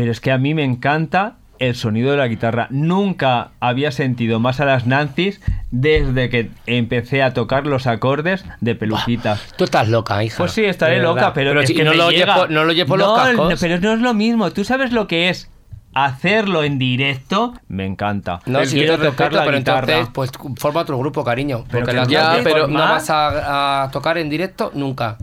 Pero 0.02 0.12
es 0.12 0.20
que 0.20 0.32
a 0.32 0.40
mí 0.40 0.56
me 0.56 0.64
encanta 0.64 1.36
el 1.60 1.76
sonido 1.76 2.10
de 2.10 2.18
la 2.18 2.28
guitarra. 2.28 2.66
Nunca 2.72 3.52
había 3.60 3.92
sentido 3.92 4.40
más 4.40 4.60
a 4.60 4.66
las 4.66 4.88
Nancy's 4.88 5.40
desde 5.70 6.28
que 6.32 6.50
empecé 6.66 7.22
a 7.22 7.36
tocar 7.36 7.68
los 7.68 7.86
acordes 7.86 8.44
de 8.62 8.74
peluquitas. 8.74 9.54
Tú 9.58 9.66
estás 9.66 9.88
loca, 9.90 10.24
hija. 10.24 10.38
Pues 10.40 10.54
sí, 10.54 10.66
estaré 10.66 11.00
loca, 11.04 11.34
pero, 11.36 11.62
es 11.62 11.68
si 11.70 11.76
que 11.76 11.84
no, 11.84 11.92
me 11.92 11.98
lo 11.98 12.10
llega. 12.10 12.34
llevo, 12.34 12.48
no 12.48 12.64
lo 12.64 12.74
llevo 12.74 12.98
no, 12.98 13.06
los 13.06 13.16
cascos. 13.20 13.50
no, 13.52 13.56
pero 13.60 13.80
no 13.80 13.94
es 13.94 14.00
lo 14.00 14.16
mismo. 14.16 14.50
¿Tú 14.50 14.64
sabes 14.64 14.92
lo 14.92 15.06
que 15.06 15.30
es 15.30 15.52
hacerlo 15.94 16.64
en 16.64 16.80
directo? 16.80 17.54
Me 17.68 17.86
encanta. 17.86 18.40
No, 18.48 18.66
si 18.66 18.78
Quiero 18.78 18.98
te 18.98 19.04
respeto, 19.04 19.12
tocar 19.30 19.34
la 19.34 19.46
pero 19.46 19.58
guitarra. 19.60 19.82
entonces, 20.00 20.10
pues 20.16 20.32
forma 20.58 20.82
otro 20.82 20.98
grupo, 20.98 21.24
cariño. 21.24 21.64
Pero 21.70 21.86
porque 21.86 21.96
las 21.96 22.08
Ya, 22.08 22.40
pero- 22.44 22.68
no 22.68 22.74
más- 22.80 22.90
vas 22.90 23.10
a, 23.12 23.84
a 23.84 23.92
tocar 23.92 24.18
en 24.18 24.32
directo 24.32 24.72
nunca. 24.74 25.18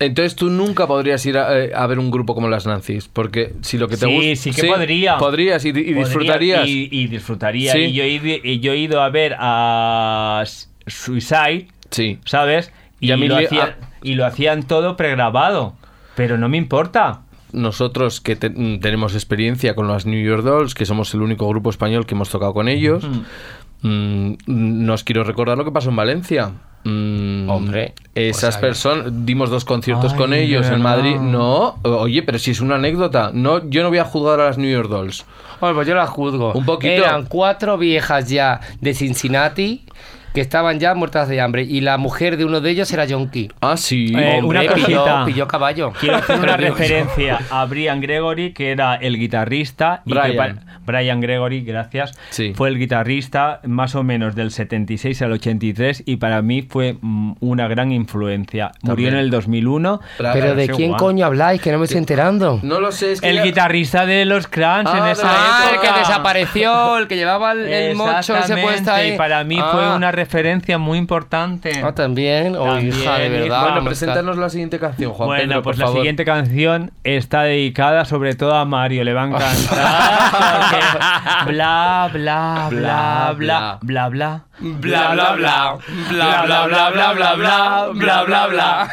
Entonces 0.00 0.34
tú 0.34 0.48
nunca 0.50 0.86
podrías 0.86 1.24
ir 1.26 1.36
a, 1.38 1.56
eh, 1.58 1.72
a 1.74 1.86
ver 1.86 1.98
un 1.98 2.10
grupo 2.10 2.34
como 2.34 2.48
las 2.48 2.66
Nancy's, 2.66 3.06
porque 3.06 3.52
si 3.60 3.76
lo 3.78 3.86
que 3.86 3.96
te 3.98 4.06
Sí, 4.06 4.14
gusta... 4.30 4.36
sí 4.36 4.50
que 4.52 4.66
podría. 4.66 5.18
Podrías 5.18 5.62
y, 5.64 5.68
y 5.68 5.72
Podría 5.72 5.94
disfrutarías. 6.04 6.66
Y, 6.68 6.88
y 6.90 7.06
disfrutaría. 7.06 7.72
Sí. 7.74 7.78
Y 7.80 7.92
yo 7.92 8.02
he, 8.04 8.08
ido- 8.08 8.40
y 8.42 8.60
yo 8.60 8.72
he 8.72 8.78
ido 8.78 9.02
a 9.02 9.10
ver 9.10 9.36
a 9.38 10.42
Suicide, 10.86 11.68
Sí. 11.90 12.18
¿sabes? 12.24 12.72
Y, 12.98 13.08
lo 13.08 13.16
le- 13.38 13.46
hacían, 13.46 13.74
y 14.02 14.14
lo 14.14 14.24
hacían 14.26 14.62
todo 14.62 14.96
pregrabado. 14.96 15.74
Pero 16.16 16.38
no 16.38 16.48
me 16.48 16.56
importa. 16.56 17.20
Nosotros 17.52 18.20
que 18.20 18.36
te- 18.36 18.48
mm, 18.50 18.80
tenemos 18.80 19.14
experiencia 19.14 19.74
con 19.74 19.86
las 19.88 20.06
New 20.06 20.24
York 20.24 20.44
Dolls, 20.44 20.74
que 20.74 20.86
somos 20.86 21.12
el 21.14 21.20
único 21.20 21.46
grupo 21.48 21.68
español 21.68 22.06
que 22.06 22.14
hemos 22.14 22.30
tocado 22.30 22.54
con 22.54 22.68
ellos, 22.68 23.06
mm, 23.82 24.32
nos 24.46 25.04
quiero 25.04 25.24
recordar 25.24 25.58
lo 25.58 25.64
que 25.64 25.72
pasó 25.72 25.90
en 25.90 25.96
Valencia. 25.96 26.52
Mm, 26.84 27.50
Hombre, 27.50 27.92
esas 28.14 28.40
pues 28.40 28.56
ahí. 28.56 28.60
personas 28.62 29.26
dimos 29.26 29.50
dos 29.50 29.64
conciertos 29.64 30.12
Ay, 30.12 30.18
con 30.18 30.32
ellos 30.32 30.66
en. 30.68 30.80
Madrid. 30.80 31.16
No, 31.16 31.76
oye, 31.82 32.22
pero 32.22 32.38
si 32.38 32.52
es 32.52 32.60
una 32.60 32.76
anécdota, 32.76 33.30
no, 33.34 33.68
yo 33.68 33.82
no 33.82 33.90
voy 33.90 33.98
a 33.98 34.04
juzgar 34.04 34.40
a 34.40 34.46
las 34.46 34.58
New 34.58 34.70
York 34.70 34.88
Dolls. 34.88 35.24
Bueno, 35.60 35.74
pues 35.74 35.86
yo 35.86 35.94
las 35.94 36.08
juzgo. 36.08 36.52
Un 36.54 36.64
poquito. 36.64 36.94
Eran 36.94 37.26
cuatro 37.26 37.76
viejas 37.76 38.28
ya 38.30 38.60
de 38.80 38.94
Cincinnati 38.94 39.82
que 40.34 40.40
estaban 40.40 40.78
ya 40.80 40.94
muertas 40.94 41.28
de 41.28 41.40
hambre. 41.40 41.62
Y 41.62 41.80
la 41.80 41.98
mujer 41.98 42.36
de 42.36 42.44
uno 42.44 42.60
de 42.60 42.70
ellos 42.70 42.92
era 42.92 43.04
Yonki. 43.04 43.50
Ah, 43.60 43.76
sí. 43.76 44.12
Eh, 44.16 44.38
Hombre, 44.42 44.60
una 44.66 44.74
pilló, 44.74 45.04
pilló 45.26 45.48
caballo. 45.48 45.92
Quiero 45.98 46.16
hacer 46.16 46.38
una 46.38 46.56
Pero 46.56 46.68
referencia 46.74 47.38
a 47.50 47.64
Brian 47.66 48.00
Gregory, 48.00 48.52
que 48.52 48.70
era 48.70 48.94
el 48.96 49.18
guitarrista. 49.18 50.02
y 50.06 50.12
que 50.12 50.18
Brian. 50.20 50.56
pa- 50.56 50.62
Brian 50.86 51.20
Gregory, 51.20 51.62
gracias. 51.62 52.18
Sí. 52.30 52.52
Fue 52.54 52.68
el 52.68 52.78
guitarrista 52.78 53.60
más 53.64 53.94
o 53.94 54.02
menos 54.02 54.34
del 54.34 54.50
76 54.50 55.22
al 55.22 55.32
83 55.32 56.02
y 56.06 56.16
para 56.16 56.42
mí 56.42 56.62
fue 56.62 56.96
mm, 57.00 57.34
una 57.40 57.68
gran 57.68 57.92
influencia. 57.92 58.72
Murió 58.82 59.08
en 59.08 59.14
También. 59.14 59.16
el 59.16 59.30
2001. 59.30 60.00
Pero 60.18 60.54
de 60.54 60.66
Sí, 60.66 60.72
quién 60.74 60.88
guau. 60.90 60.98
coño 61.00 61.26
habláis, 61.26 61.60
que 61.60 61.70
no 61.72 61.78
me 61.78 61.84
estoy 61.84 61.98
enterando. 61.98 62.60
No 62.62 62.80
lo 62.80 62.92
sé, 62.92 63.12
es 63.12 63.20
que 63.20 63.28
El 63.30 63.36
ya- 63.36 63.42
guitarrista 63.44 64.06
de 64.06 64.24
los 64.24 64.46
Crans 64.48 64.90
en 64.92 65.02
Ah, 65.02 65.10
esa 65.12 65.28
de- 65.28 65.34
Ah, 65.36 65.70
el 65.74 65.80
que 65.80 65.98
desapareció, 65.98 66.98
el 66.98 67.08
que 67.08 67.16
llevaba 67.16 67.52
el, 67.52 67.66
el 67.68 67.96
mocho 67.96 68.36
ese 68.36 68.56
puesto 68.56 68.90
ahí. 68.92 69.12
Y 69.14 69.16
para 69.16 69.44
mí 69.44 69.58
Ah. 69.60 69.70
fue 69.72 69.96
una 69.96 70.10
referencia 70.24 70.76
muy 70.78 70.98
importante. 70.98 71.72
Ah, 71.82 71.92
también. 71.94 72.54
Oh, 72.56 72.64
También, 72.66 72.88
hija, 72.94 73.18
de 73.18 73.28
verdad. 73.28 73.46
hija. 73.46 73.60
Bueno, 73.62 73.74
¿cómo 73.76 73.86
preséntanos 73.86 74.36
la 74.36 74.50
siguiente 74.50 74.78
canción, 74.78 75.12
Juan 75.12 75.26
bueno, 75.28 75.48
Pedro, 75.48 75.62
pues 75.62 75.76
por 75.76 75.80
la 75.80 75.84
favor. 75.86 76.00
siguiente 76.00 76.24
canción 76.24 76.90
está 77.04 77.42
dedicada 77.42 78.04
sobre 78.04 78.34
todo 78.34 78.54
a 78.54 78.64
Mario, 78.64 79.02
le 79.04 79.12
va 79.14 79.22
a 79.22 79.26
encantar. 79.26 79.56
porque 81.44 81.52
bla, 81.52 82.10
bla, 82.12 82.66
bla, 82.70 83.34
bla, 83.36 83.78
bla, 83.80 84.08
bla. 84.08 84.42
Bla, 84.60 85.12
bla, 85.14 85.32
bla. 85.32 85.78
Bla, 86.10 86.42
bla, 86.44 86.66
bla, 86.66 86.90
bla, 86.90 87.12
bla, 87.12 87.34
bla. 87.34 87.88
Bla, 87.94 88.22
bla, 88.24 88.46
bla. 88.46 88.88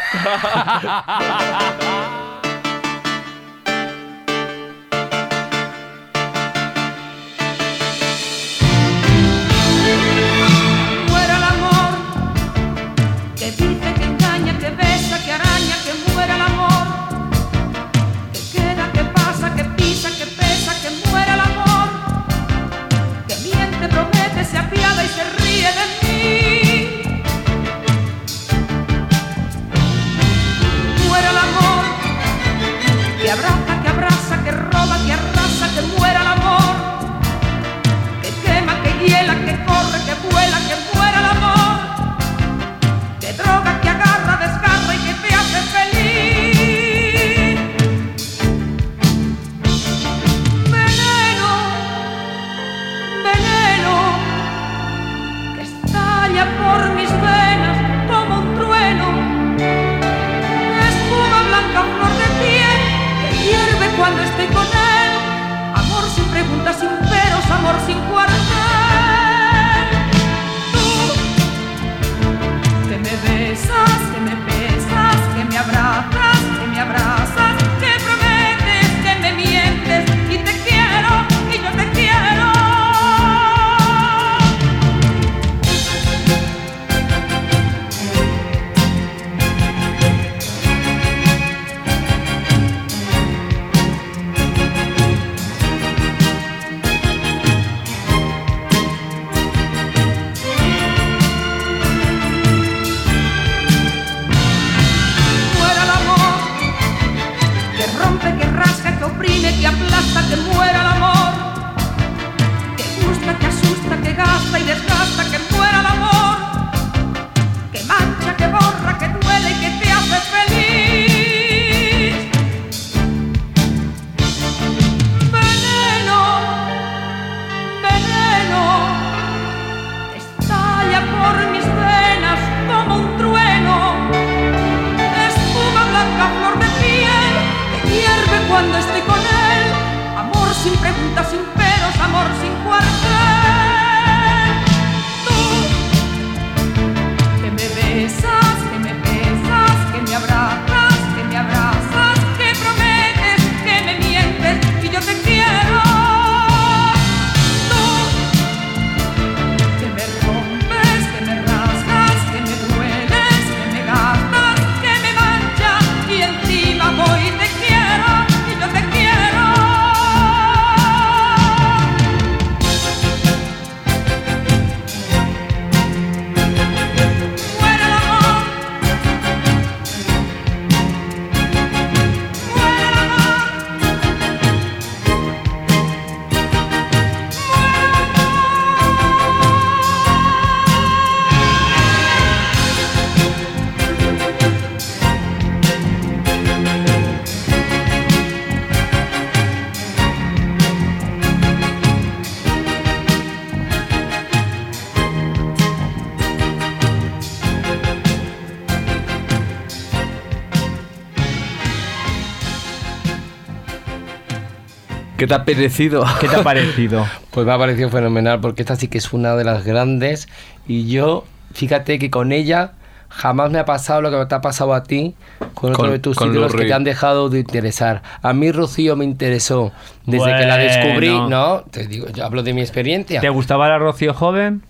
¿Qué 215.17 215.27
te 215.27 215.33
ha 215.33 215.43
parecido? 215.45 216.05
¿Qué 216.19 216.27
te 216.27 216.35
ha 216.35 216.43
parecido? 216.43 217.05
Pues 217.31 217.45
me 217.45 217.53
ha 217.53 217.57
parecido 217.57 217.89
fenomenal 217.89 218.39
porque 218.39 218.61
esta 218.63 218.75
sí 218.75 218.87
que 218.87 218.97
es 218.97 219.13
una 219.13 219.35
de 219.35 219.43
las 219.43 219.63
grandes 219.63 220.27
y 220.67 220.87
yo, 220.87 221.23
fíjate 221.53 221.99
que 221.99 222.09
con 222.09 222.31
ella 222.31 222.71
jamás 223.09 223.51
me 223.51 223.59
ha 223.59 223.65
pasado 223.65 224.01
lo 224.01 224.09
que 224.11 224.25
te 224.25 224.35
ha 224.35 224.41
pasado 224.41 224.73
a 224.73 224.83
ti 224.83 225.13
con 225.53 225.71
otro 225.71 225.83
Con- 225.83 225.91
de 225.91 225.99
tus 225.99 226.19
Lou 226.19 226.47
que 226.49 226.65
te 226.65 226.73
han 226.73 226.83
dejado 226.83 227.29
de 227.29 227.39
interesar. 227.39 228.01
A 228.21 228.33
mí 228.33 228.51
Rocío 228.51 228.95
me 228.95 229.05
interesó 229.05 229.71
desde 230.05 230.25
que 230.37 230.45
la 230.45 230.57
descubrí. 230.57 231.09
¿no? 231.29 231.61
Te 231.69 231.85
digo, 231.87 232.07
yo 232.09 232.25
hablo 232.25 232.41
de 232.43 232.53
mi 232.53 232.61
experiencia. 232.61 233.21
¿Te 233.21 233.29
gustaba 233.29 233.69
la 233.69 233.77
Rocío 233.77 234.13
joven? 234.13 234.63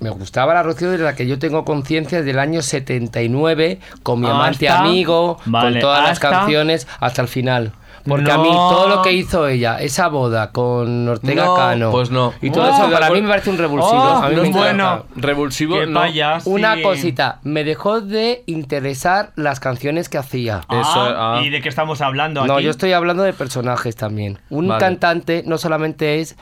Me 0.00 0.10
gustaba 0.10 0.52
la 0.54 0.62
Rocío 0.62 0.90
de 0.90 0.98
la 0.98 1.14
que 1.14 1.26
yo 1.26 1.38
tengo 1.38 1.64
conciencia 1.64 2.18
desde 2.18 2.32
el 2.32 2.38
año 2.38 2.60
79, 2.62 3.78
con 4.02 4.20
mi 4.20 4.28
amante 4.28 4.68
Hasta- 4.68 4.82
amigo, 4.84 5.38
Vale, 5.46 5.72
con 5.72 5.80
todas 5.80 6.02
las 6.08 6.18
canciones, 6.18 6.86
hasta 7.00 7.22
el 7.22 7.28
final. 7.28 7.72
Porque 8.06 8.30
a 8.30 8.36
mí 8.38 8.48
todo 8.50 8.88
lo 8.88 9.02
que 9.02 9.12
hizo 9.12 9.46
ella, 9.48 9.80
esa 9.80 10.08
boda 10.08 10.50
con 10.52 11.08
Ortega 11.08 11.46
No, 11.46 11.54
Cano, 11.56 11.90
pues 11.90 12.10
no. 12.10 12.34
y 12.42 12.50
todo 12.50 12.64
Oh, 12.64 12.74
eso 12.74 12.90
para 12.90 13.10
mí 13.10 13.22
me 13.22 13.28
parece 13.28 13.48
un 13.50 13.56
revulsivo. 13.58 13.94
Oh, 14.02 14.22
a 14.22 14.28
mí 14.28 14.36
no 14.36 14.42
me 14.42 14.50
bueno. 14.50 15.04
Revulsivo, 15.16 15.86
no. 15.86 16.00
payaso. 16.00 16.50
Una 16.50 16.74
Sí. 16.76 16.82
cosita, 16.82 17.40
me 17.44 17.64
dejó 17.64 18.00
de 18.02 18.42
interesar 18.46 19.32
las 19.36 19.58
canciones 19.58 20.08
que 20.08 20.18
hacía. 20.18 20.58
Eso, 20.68 21.00
Ah, 21.00 21.36
ah. 21.38 21.42
¿Y 21.42 21.48
de 21.50 21.62
qué 21.62 21.68
estamos 21.70 22.00
hablando 22.02 22.40
aquí? 22.42 22.48
No, 22.48 22.60
yo 22.60 22.70
estoy 22.70 22.92
hablando 22.92 23.22
de 23.22 23.32
personajes 23.32 23.96
también. 23.96 24.38
Un 24.50 24.68
Vale. 24.68 24.80
cantante 24.80 25.42
no 25.46 25.56
solamente 25.56 26.20
es 26.20 26.36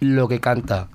lo 0.00 0.28
que 0.28 0.40
canta. 0.40 0.86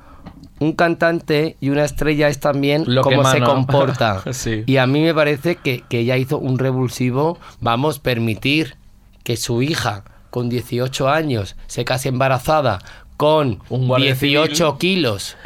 Un 0.60 0.72
cantante 0.72 1.58
y 1.60 1.70
una 1.70 1.84
estrella 1.84 2.30
es 2.30 2.40
también 2.40 2.86
Lo 2.88 3.04
que 3.04 3.16
cómo 3.18 3.30
se 3.30 3.42
comporta. 3.42 4.22
Sí. 4.32 4.64
Y 4.66 4.78
a 4.78 4.88
mí 4.88 5.02
me 5.02 5.14
parece 5.14 5.58
que, 5.58 5.84
que 5.90 6.00
ella 6.00 6.16
hizo 6.16 6.38
un 6.40 6.58
revulsivo, 6.60 7.38
vamos, 7.60 8.00
permitir 8.00 8.78
que 9.26 9.36
su 9.36 9.62
hija 9.62 10.06
con 10.30 10.48
18 10.50 11.10
años 11.10 11.56
se 11.68 11.84
case 11.84 12.08
embarazada 12.10 12.80
con 13.18 13.62
Un 13.70 13.88
guardia 13.88 14.14
18 14.14 14.78
kilos 14.78 15.38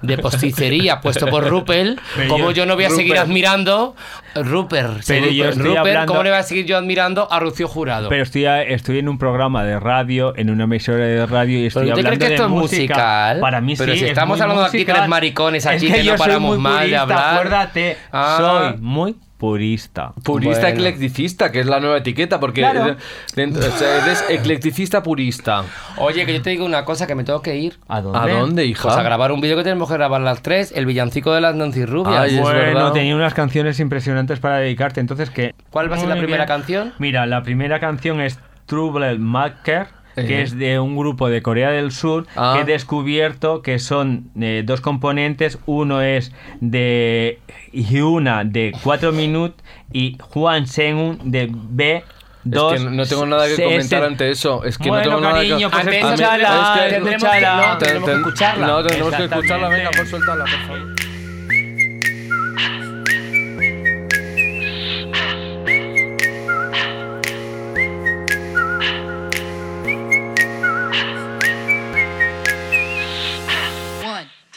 de 0.00 0.16
posticería 0.16 1.00
puesto 1.02 1.26
por 1.26 1.44
Pero 1.44 2.28
como 2.28 2.46
yo- 2.46 2.52
yo 2.52 2.66
no 2.66 2.74
voy 2.74 2.84
a 2.84 2.90
seguir 2.90 3.18
admirando 3.18 3.94
Rupert, 4.34 5.02
Pero 5.06 5.26
yo 5.26 5.44
Rupert, 5.44 5.50
estoy 5.50 5.66
Rupert, 5.66 5.78
hablando- 5.86 6.12
¿cómo 6.12 6.22
le 6.22 6.30
voy 6.30 6.38
a 6.38 6.42
seguir 6.42 6.64
yo 6.64 6.78
admirando 6.78 7.30
a 7.30 7.38
Rocío 7.38 7.68
Jurado? 7.68 8.08
Pero 8.08 8.22
estoy, 8.22 8.44
estoy 8.46 8.98
en 9.00 9.10
un 9.10 9.18
programa 9.18 9.62
de 9.64 9.78
radio, 9.78 10.32
en 10.38 10.48
una 10.48 10.64
emisora 10.64 11.04
de 11.04 11.26
radio 11.26 11.58
y 11.58 11.66
estoy 11.66 11.82
¿Pero 11.88 11.96
hablando 11.98 12.16
cree 12.16 12.28
que 12.28 12.34
esto 12.34 12.48
de 12.48 12.54
es 12.54 12.60
música. 12.62 12.94
musical? 12.94 13.40
Para 13.40 13.60
mí 13.60 13.74
Pero 13.76 13.92
sí. 13.92 13.98
si 13.98 14.04
es 14.06 14.10
estamos 14.12 14.40
hablando 14.40 14.64
aquí 14.64 14.76
musical. 14.78 14.96
tres 14.96 15.08
maricones 15.08 15.66
Es 15.66 15.70
aquí 15.70 15.86
que 15.88 15.92
que 15.92 16.04
yo 16.04 16.12
no 16.12 16.18
paramos 16.18 16.50
muy 16.56 16.58
mal 16.58 16.88
de 16.88 16.96
hablar. 16.96 17.34
Acuérdate, 17.34 17.96
Ah. 18.10 18.36
soy 18.72 18.80
muy 18.80 19.16
purista. 19.38 20.12
Purista 20.24 20.62
Bueno. 20.68 20.74
eclecticista, 20.80 21.50
que 21.52 21.60
es 21.60 21.66
la 21.66 21.80
nueva 21.80 21.98
etiqueta, 21.98 22.38
porque 22.40 22.60
Claro. 22.60 22.84
eres- 22.84 22.96
dentro- 23.34 23.66
o 23.66 23.70
sea, 23.78 24.04
eres 24.04 24.24
eclecticista 24.28 25.02
purista. 25.02 25.62
Oye, 25.96 26.26
que 26.26 26.34
yo 26.34 26.42
te 26.42 26.50
digo 26.50 26.64
una 26.66 26.84
cosa, 26.84 27.06
que 27.06 27.14
me 27.14 27.24
tengo 27.24 27.40
que 27.40 27.56
ir. 27.56 27.78
¿A 27.88 28.00
dónde? 28.00 28.18
¿A 28.18 28.26
dónde, 28.28 28.66
hija? 28.66 28.82
Pues 28.82 28.96
a 28.96 29.02
grabar 29.02 29.32
un 29.32 29.40
vídeo 29.40 29.56
que 29.56 29.62
tenemos 29.62 29.88
que 29.88 29.94
grabar 29.94 30.20
las 30.20 30.42
tres, 30.42 30.72
el 30.74 30.86
villancico 30.86 31.32
de 31.32 31.40
las 31.40 31.54
Nancy 31.54 31.86
Rubias. 31.86 32.16
Ay, 32.20 32.34
es 32.36 32.40
bueno, 32.42 32.92
tenía 32.92 33.14
unas 33.16 33.32
canciones 33.34 33.80
impresionantes 33.80 34.40
para 34.40 34.58
dedicarte, 34.58 35.00
entonces 35.00 35.30
que... 35.30 35.54
¿Cuál 35.70 35.90
va 35.90 35.96
a 35.96 35.98
ser 35.98 36.08
la 36.08 36.16
primera 36.16 36.44
bien. 36.44 36.48
canción? 36.48 36.92
Mira, 36.98 37.24
la 37.26 37.42
primera 37.42 37.78
canción 37.80 38.20
es 38.20 38.38
Trouble 38.66 39.18
Maker, 39.18 39.86
que 40.26 40.38
Eh. 40.40 40.42
es 40.42 40.56
de 40.58 40.78
un 40.80 40.96
grupo 40.96 41.28
de 41.28 41.42
Corea 41.42 41.70
del 41.70 41.92
Sur 41.92 42.26
Ah. 42.36 42.54
que 42.56 42.62
he 42.62 42.64
descubierto 42.72 43.62
que 43.62 43.78
son 43.78 44.30
eh, 44.40 44.62
dos 44.64 44.80
componentes. 44.80 45.58
Uno 45.66 46.02
es 46.02 46.32
de 46.60 47.38
Hyuna 47.72 48.44
de 48.44 48.72
4 48.82 49.12
minutos 49.12 49.62
y 49.92 50.16
Juan 50.20 50.66
Seung 50.66 51.18
de 51.24 51.48
B. 51.52 52.04
Dos, 52.44 52.74
es 52.74 52.82
que 52.84 52.90
no 52.90 53.04
tengo 53.04 53.26
nada 53.26 53.46
que 53.46 53.62
comentar 53.62 54.04
ante 54.04 54.30
eso. 54.30 54.64
Es 54.64 54.78
que 54.78 54.88
Bueno, 54.88 55.04
no 55.04 55.08
tengo 55.10 55.20
nada 55.20 55.34
cariño, 55.34 55.68
que 55.70 55.76
pues 55.76 55.86
eso 55.88 56.06
escúchala, 56.08 56.16
tendremos 56.18 56.74
que- 56.74 56.88
tendremos 56.94 57.22
que- 57.22 57.40
no, 57.40 57.78
Ten- 57.78 57.88
tenemos 57.88 58.08
que 58.08 58.14
escucharla. 58.16 58.66
No, 58.66 58.82
tenemos 58.84 59.14
que 59.14 59.24
escucharla. 59.24 59.68
Venga, 59.68 59.90
pues 59.94 60.08
suéltala, 60.10 60.44
por 60.44 60.60
favor. 60.66 61.07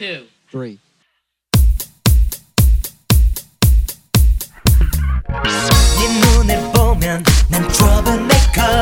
two, 0.00 0.26
three. 0.50 0.78
네 5.98 6.20
눈을 6.20 6.72
보면 6.72 7.22
난 7.50 7.68
troublemaker 7.68 8.79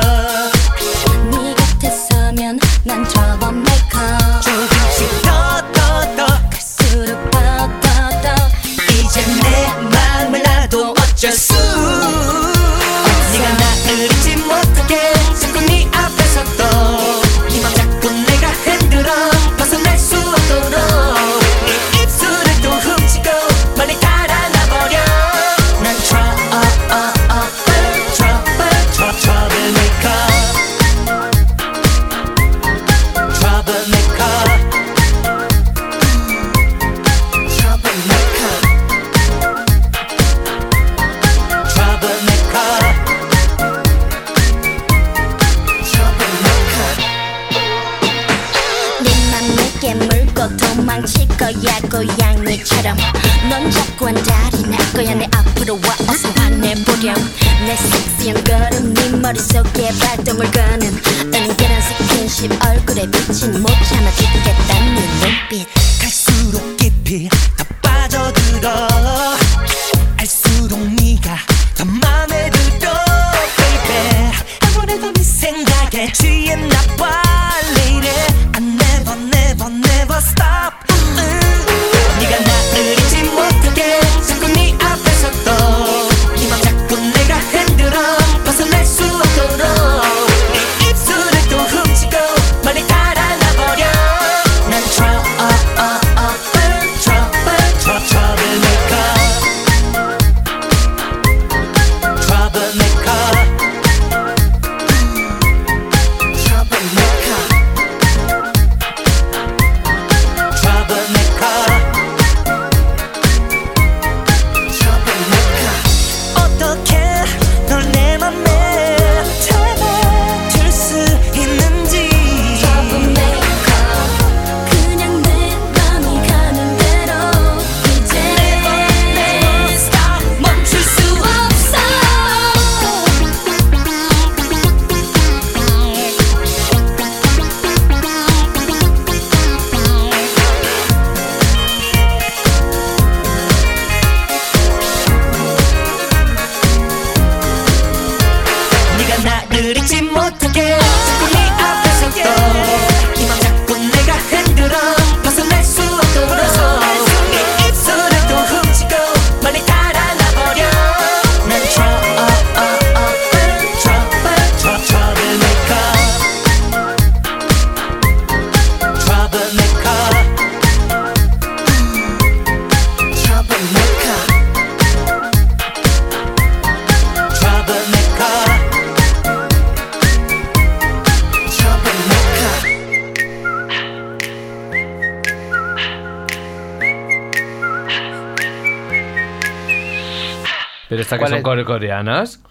Coreanas. 191.99 192.43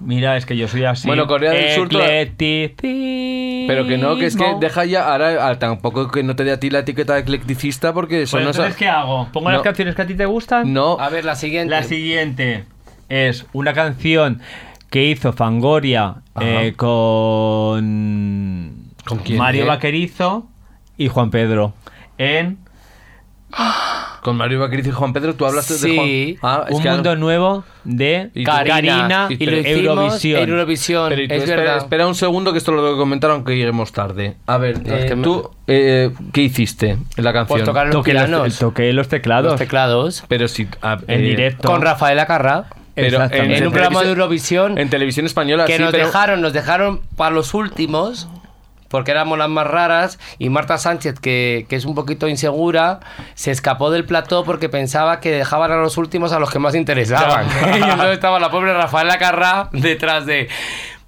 Mira, 0.00 0.36
es 0.36 0.44
que 0.44 0.56
yo 0.56 0.66
soy 0.66 0.84
así. 0.84 1.06
Bueno, 1.06 1.26
Corea 1.26 1.52
del 1.52 1.74
Sur. 1.74 1.88
Pero 1.88 3.86
que 3.86 3.96
no, 3.96 4.16
que 4.16 4.26
es 4.26 4.36
que 4.36 4.56
deja 4.60 4.84
ya. 4.84 5.10
Ahora 5.10 5.48
ah, 5.48 5.58
tampoco 5.58 6.10
que 6.10 6.22
no 6.22 6.34
te 6.36 6.44
dé 6.44 6.52
a 6.52 6.60
ti 6.60 6.68
la 6.68 6.80
etiqueta 6.80 7.14
de 7.14 7.20
eclecticista 7.20 7.92
porque 7.94 8.22
eso 8.22 8.32
Pues 8.32 8.44
no 8.44 8.50
entonces, 8.50 8.76
¿qué 8.76 8.88
hago? 8.88 9.28
¿Pongo 9.32 9.48
No. 9.50 9.54
las 9.54 9.62
canciones 9.62 9.94
que 9.94 10.02
a 10.02 10.06
ti 10.06 10.14
te 10.14 10.26
gustan? 10.26 10.72
No. 10.72 10.98
A 10.98 11.08
ver, 11.08 11.24
la 11.24 11.36
siguiente. 11.36 11.70
La 11.70 11.84
siguiente 11.84 12.64
es 13.08 13.46
una 13.52 13.72
canción 13.72 14.40
que 14.90 15.04
hizo 15.04 15.32
Fangoria 15.32 16.16
eh, 16.40 16.74
con, 16.76 17.82
¿Con 19.04 19.18
quién, 19.18 19.38
Mario 19.38 19.64
eh? 19.64 19.68
Vaquerizo 19.68 20.48
y 20.96 21.08
Juan 21.08 21.30
Pedro 21.30 21.74
en 22.18 22.58
Con 24.24 24.38
Mario 24.38 24.58
Vaquerizo 24.60 24.88
y 24.88 24.92
Juan 24.92 25.12
Pedro, 25.12 25.34
tú 25.34 25.44
hablaste 25.44 25.74
Sí. 25.74 25.90
de 25.90 26.36
Juan. 26.40 26.52
Ah, 26.62 26.64
es 26.68 26.74
Un 26.76 26.82
que 26.82 26.88
Mundo 26.90 27.14
Nuevo 27.14 27.62
de 27.84 28.30
Y 28.34 28.42
Karina, 28.42 28.74
Karina 28.74 29.26
y 29.28 29.44
lo 29.44 29.56
Eurovisión. 29.58 30.48
Eurovisión. 30.48 31.08
Pero 31.10 31.22
y 31.22 31.28
tú 31.28 31.34
es 31.34 31.40
espera, 31.42 31.60
verdad. 31.60 31.76
espera 31.76 32.06
un 32.06 32.14
segundo 32.14 32.50
que 32.52 32.58
esto 32.58 32.72
lo 32.72 32.78
tengo 32.82 32.94
que 32.94 33.00
comentar 33.00 33.30
aunque 33.30 33.54
lleguemos 33.54 33.92
tarde. 33.92 34.36
A 34.46 34.56
ver, 34.56 34.80
Es 34.82 35.04
que 35.04 35.14
me- 35.14 35.22
tú, 35.24 35.50
eh, 35.66 36.10
¿qué 36.32 36.40
hiciste 36.40 36.96
en 37.16 37.24
la 37.24 37.34
canción? 37.34 37.58
Pues 37.58 37.64
tocar 37.64 37.86
los 37.88 37.92
Toqué 37.96 38.14
los, 38.14 38.22
pianos, 38.24 38.58
toqué 38.58 38.92
los 38.94 39.08
teclados 39.08 39.50
los 39.52 39.58
teclados, 39.58 40.24
Pero 40.26 40.48
si... 40.48 40.68
ah, 40.80 40.96
en 41.06 41.20
eh, 41.20 41.22
directo. 41.28 41.68
con 41.68 41.82
Rafael 41.82 42.18
Acarrá, 42.18 42.64
pero 42.94 43.08
Exactamente. 43.08 43.58
en 43.58 43.66
un 43.66 43.72
programa 43.74 44.02
de 44.04 44.08
Eurovisión 44.08 44.78
En 44.78 44.88
televisión 44.88 45.26
española, 45.26 45.66
que 45.66 45.76
sí, 45.76 45.82
nos 45.82 45.90
pero... 45.92 46.06
dejaron, 46.06 46.40
nos 46.40 46.54
dejaron 46.54 47.00
para 47.16 47.34
los 47.34 47.52
últimos. 47.52 48.26
Porque 48.94 49.10
éramos 49.10 49.36
las 49.38 49.48
más 49.48 49.66
raras 49.66 50.20
y 50.38 50.50
Marta 50.50 50.78
Sánchez, 50.78 51.18
que, 51.18 51.66
que 51.68 51.74
es 51.74 51.84
un 51.84 51.96
poquito 51.96 52.28
insegura, 52.28 53.00
se 53.34 53.50
escapó 53.50 53.90
del 53.90 54.04
plató 54.04 54.44
porque 54.44 54.68
pensaba 54.68 55.18
que 55.18 55.32
dejaban 55.32 55.72
a 55.72 55.76
los 55.78 55.96
últimos 55.96 56.32
a 56.32 56.38
los 56.38 56.48
que 56.48 56.60
más 56.60 56.76
interesaban. 56.76 57.44
y 57.74 57.82
entonces 57.82 58.12
estaba 58.12 58.38
la 58.38 58.52
pobre 58.52 58.72
Rafaela 58.72 59.18
Carrá 59.18 59.68
detrás 59.72 60.26
de 60.26 60.48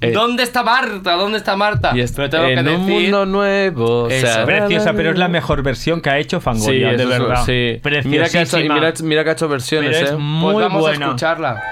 Eh, 0.01 0.11
¿Dónde 0.11 0.43
está 0.43 0.63
Marta? 0.65 1.13
¿Dónde 1.13 1.39
está 1.39 1.55
Marta? 1.57 1.93
Y 1.95 2.01
es- 2.01 2.11
Pero 2.13 2.29
tengo 2.29 2.45
en 2.47 2.55
que 2.65 2.71
un 2.75 2.87
decir 2.87 3.03
mundo 3.03 3.25
nuevo. 3.25 4.03
o 4.03 4.09
Eso. 4.11 4.27
sea, 4.27 4.45
Preciosa, 4.45 4.93
pero 4.95 5.11
es 5.13 5.17
la 5.19 5.29
mejor 5.29 5.63
versión 5.63 6.01
que 6.03 6.11
ha 6.11 6.19
hecho 6.19 6.39
Sí, 6.41 6.45
Fangoria, 6.45 6.89
de 6.89 6.95
eso 6.97 7.03
es- 7.05 7.09
verdad. 7.21 7.45
sí. 7.47 7.81
Mira 8.09 8.29
que, 8.29 8.39
ha 8.39 8.43
hecho, 8.43 8.59
mira, 8.59 8.93
mira 9.05 9.23
que 9.25 9.31
ha 9.31 9.33
hecho 9.33 9.49
versiones, 9.49 9.93
Pero 9.93 10.07
es 10.07 10.13
¿eh? 10.13 10.17
muy 10.19 10.53
pues 10.55 10.67
vamos 10.67 10.81
buena. 10.83 11.07
a 11.07 11.09
escucharla. 11.11 11.63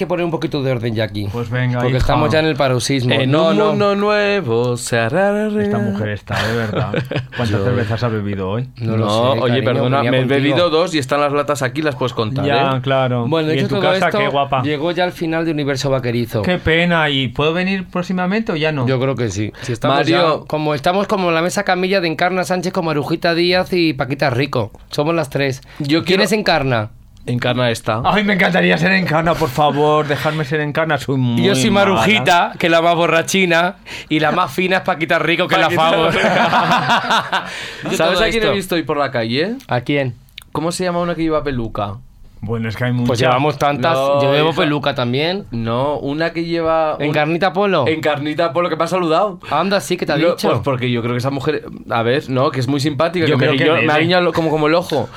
Que 0.00 0.06
poner 0.08 0.24
un 0.24 0.30
poquito 0.32 0.62
de 0.62 0.72
orden 0.72 0.94
ya 0.94 1.04
aquí. 1.04 1.28
Pues 1.32 1.48
venga, 1.50 1.78
Porque 1.78 1.90
hija. 1.90 1.98
estamos 1.98 2.30
ya 2.32 2.40
en 2.40 2.46
el 2.46 2.56
paroxismo. 2.56 3.12
En 3.14 3.30
no, 3.30 3.48
un 3.50 3.56
no. 3.58 3.66
mundo 3.68 3.94
nuevo 3.96 4.76
se 4.76 4.98
hará 4.98 5.32
realidad. 5.32 5.62
Esta 5.62 5.78
mujer 5.78 6.08
está, 6.08 6.46
de 6.48 6.56
verdad. 6.56 6.92
¿Cuántas 7.36 7.62
cervezas 7.62 8.02
ha 8.02 8.08
bebido 8.08 8.50
hoy? 8.50 8.68
No 8.78 8.92
No, 8.92 8.96
lo 8.96 9.10
sé, 9.34 9.40
oye, 9.40 9.40
cariño, 9.62 9.64
perdona, 9.64 10.02
me 10.02 10.20
he 10.20 10.24
bebido 10.24 10.70
dos 10.70 10.94
y 10.94 10.98
están 10.98 11.20
las 11.20 11.32
latas 11.32 11.62
aquí, 11.62 11.82
las 11.82 11.94
puedes 11.96 12.12
contar, 12.12 12.44
Ya, 12.44 12.76
¿eh? 12.76 12.80
claro. 12.82 13.26
Bueno, 13.28 13.52
y 13.54 13.58
en 13.60 13.68
tu 13.68 13.78
casa, 13.80 14.06
esto, 14.08 14.18
qué 14.18 14.28
guapa. 14.28 14.62
llegó 14.62 14.90
ya 14.92 15.04
al 15.04 15.12
final 15.12 15.44
de 15.44 15.52
Universo 15.52 15.90
Vaquerizo. 15.90 16.42
Qué 16.42 16.58
pena. 16.58 17.08
¿Y 17.10 17.28
puedo 17.28 17.52
venir 17.52 17.86
próximamente 17.88 18.52
o 18.52 18.56
ya 18.56 18.72
no? 18.72 18.86
Yo 18.86 18.98
creo 19.00 19.14
que 19.14 19.28
sí. 19.30 19.52
Si 19.62 19.72
estamos 19.72 19.98
Mario- 19.98 20.40
ya- 20.40 20.46
como 20.46 20.74
estamos 20.74 21.06
como 21.06 21.28
en 21.28 21.34
la 21.34 21.42
mesa 21.42 21.62
camilla 21.64 22.00
de 22.00 22.08
Encarna 22.08 22.44
Sánchez 22.44 22.72
como 22.72 22.90
Arujita 22.90 23.34
Díaz 23.34 23.72
y 23.72 23.92
Paquita 23.92 24.30
Rico. 24.30 24.72
Somos 24.90 25.14
las 25.14 25.30
tres. 25.30 25.60
Yo 25.78 25.86
¿Quién 25.98 26.04
quiero- 26.04 26.22
es 26.24 26.32
Encarna? 26.32 26.90
Encarna 27.26 27.70
esta. 27.70 28.00
Ay, 28.04 28.24
me 28.24 28.32
encantaría 28.32 28.76
ser 28.78 28.92
encana, 28.92 29.34
por 29.34 29.50
favor. 29.50 30.06
Dejarme 30.06 30.44
ser 30.44 30.60
encana. 30.60 30.98
Soy 30.98 31.16
muy 31.18 31.42
Yo 31.44 31.54
soy 31.54 31.70
mala. 31.70 31.90
Marujita, 31.90 32.52
que 32.58 32.66
es 32.66 32.70
la 32.72 32.80
más 32.82 32.94
borrachina, 32.96 33.76
y 34.08 34.20
la 34.20 34.32
más 34.32 34.50
fina 34.52 34.78
es 34.78 34.82
Paquita 34.82 35.18
Rico, 35.18 35.46
que 35.46 35.54
es 35.54 35.60
la 35.60 35.66
Paquita 35.68 35.82
favor. 35.90 36.12
¿Sabes 37.96 38.20
a 38.20 38.30
quién 38.30 38.42
he 38.44 38.50
visto 38.50 38.74
hoy 38.74 38.82
por 38.82 38.96
la 38.96 39.10
calle? 39.10 39.56
¿A 39.68 39.80
quién? 39.82 40.14
¿Cómo 40.52 40.72
se 40.72 40.84
llama 40.84 41.00
una 41.00 41.14
que 41.14 41.22
lleva 41.22 41.44
peluca? 41.44 41.96
Bueno, 42.42 42.70
es 42.70 42.76
que 42.76 42.84
hay 42.84 42.92
muchas. 42.92 43.06
Pues 43.08 43.18
llevamos 43.20 43.58
tantas. 43.58 43.92
No, 43.94 44.22
yo 44.22 44.32
llevo 44.32 44.54
peluca 44.54 44.94
también. 44.94 45.44
No, 45.50 45.98
una 45.98 46.32
que 46.32 46.44
lleva. 46.46 46.96
¿En 46.98 47.08
un- 47.08 47.14
carnita 47.14 47.52
polo? 47.52 47.86
En 47.86 48.00
carnita 48.00 48.52
por 48.54 48.62
lo 48.64 48.70
que 48.70 48.76
me 48.76 48.84
ha 48.84 48.86
saludado. 48.88 49.38
Anda, 49.50 49.78
sí, 49.80 49.98
que 49.98 50.06
te 50.06 50.12
ha 50.12 50.16
No, 50.16 50.30
dicho. 50.30 50.48
Pues 50.48 50.60
porque 50.64 50.90
yo 50.90 51.02
creo 51.02 51.12
que 51.12 51.18
esa 51.18 51.30
mujer. 51.30 51.64
A 51.90 52.02
ver, 52.02 52.30
no, 52.30 52.50
que 52.50 52.60
es 52.60 52.66
muy 52.66 52.80
simpática. 52.80 53.26
Yo 53.26 53.34
que 53.36 53.40
creo 53.40 53.52
me, 53.52 53.58
que 53.58 53.66
yo- 53.66 53.82
me 53.86 53.92
ha 53.92 53.98
guiñado 53.98 54.32
como, 54.32 54.48
como 54.48 54.68
el 54.68 54.74
ojo. 54.74 55.10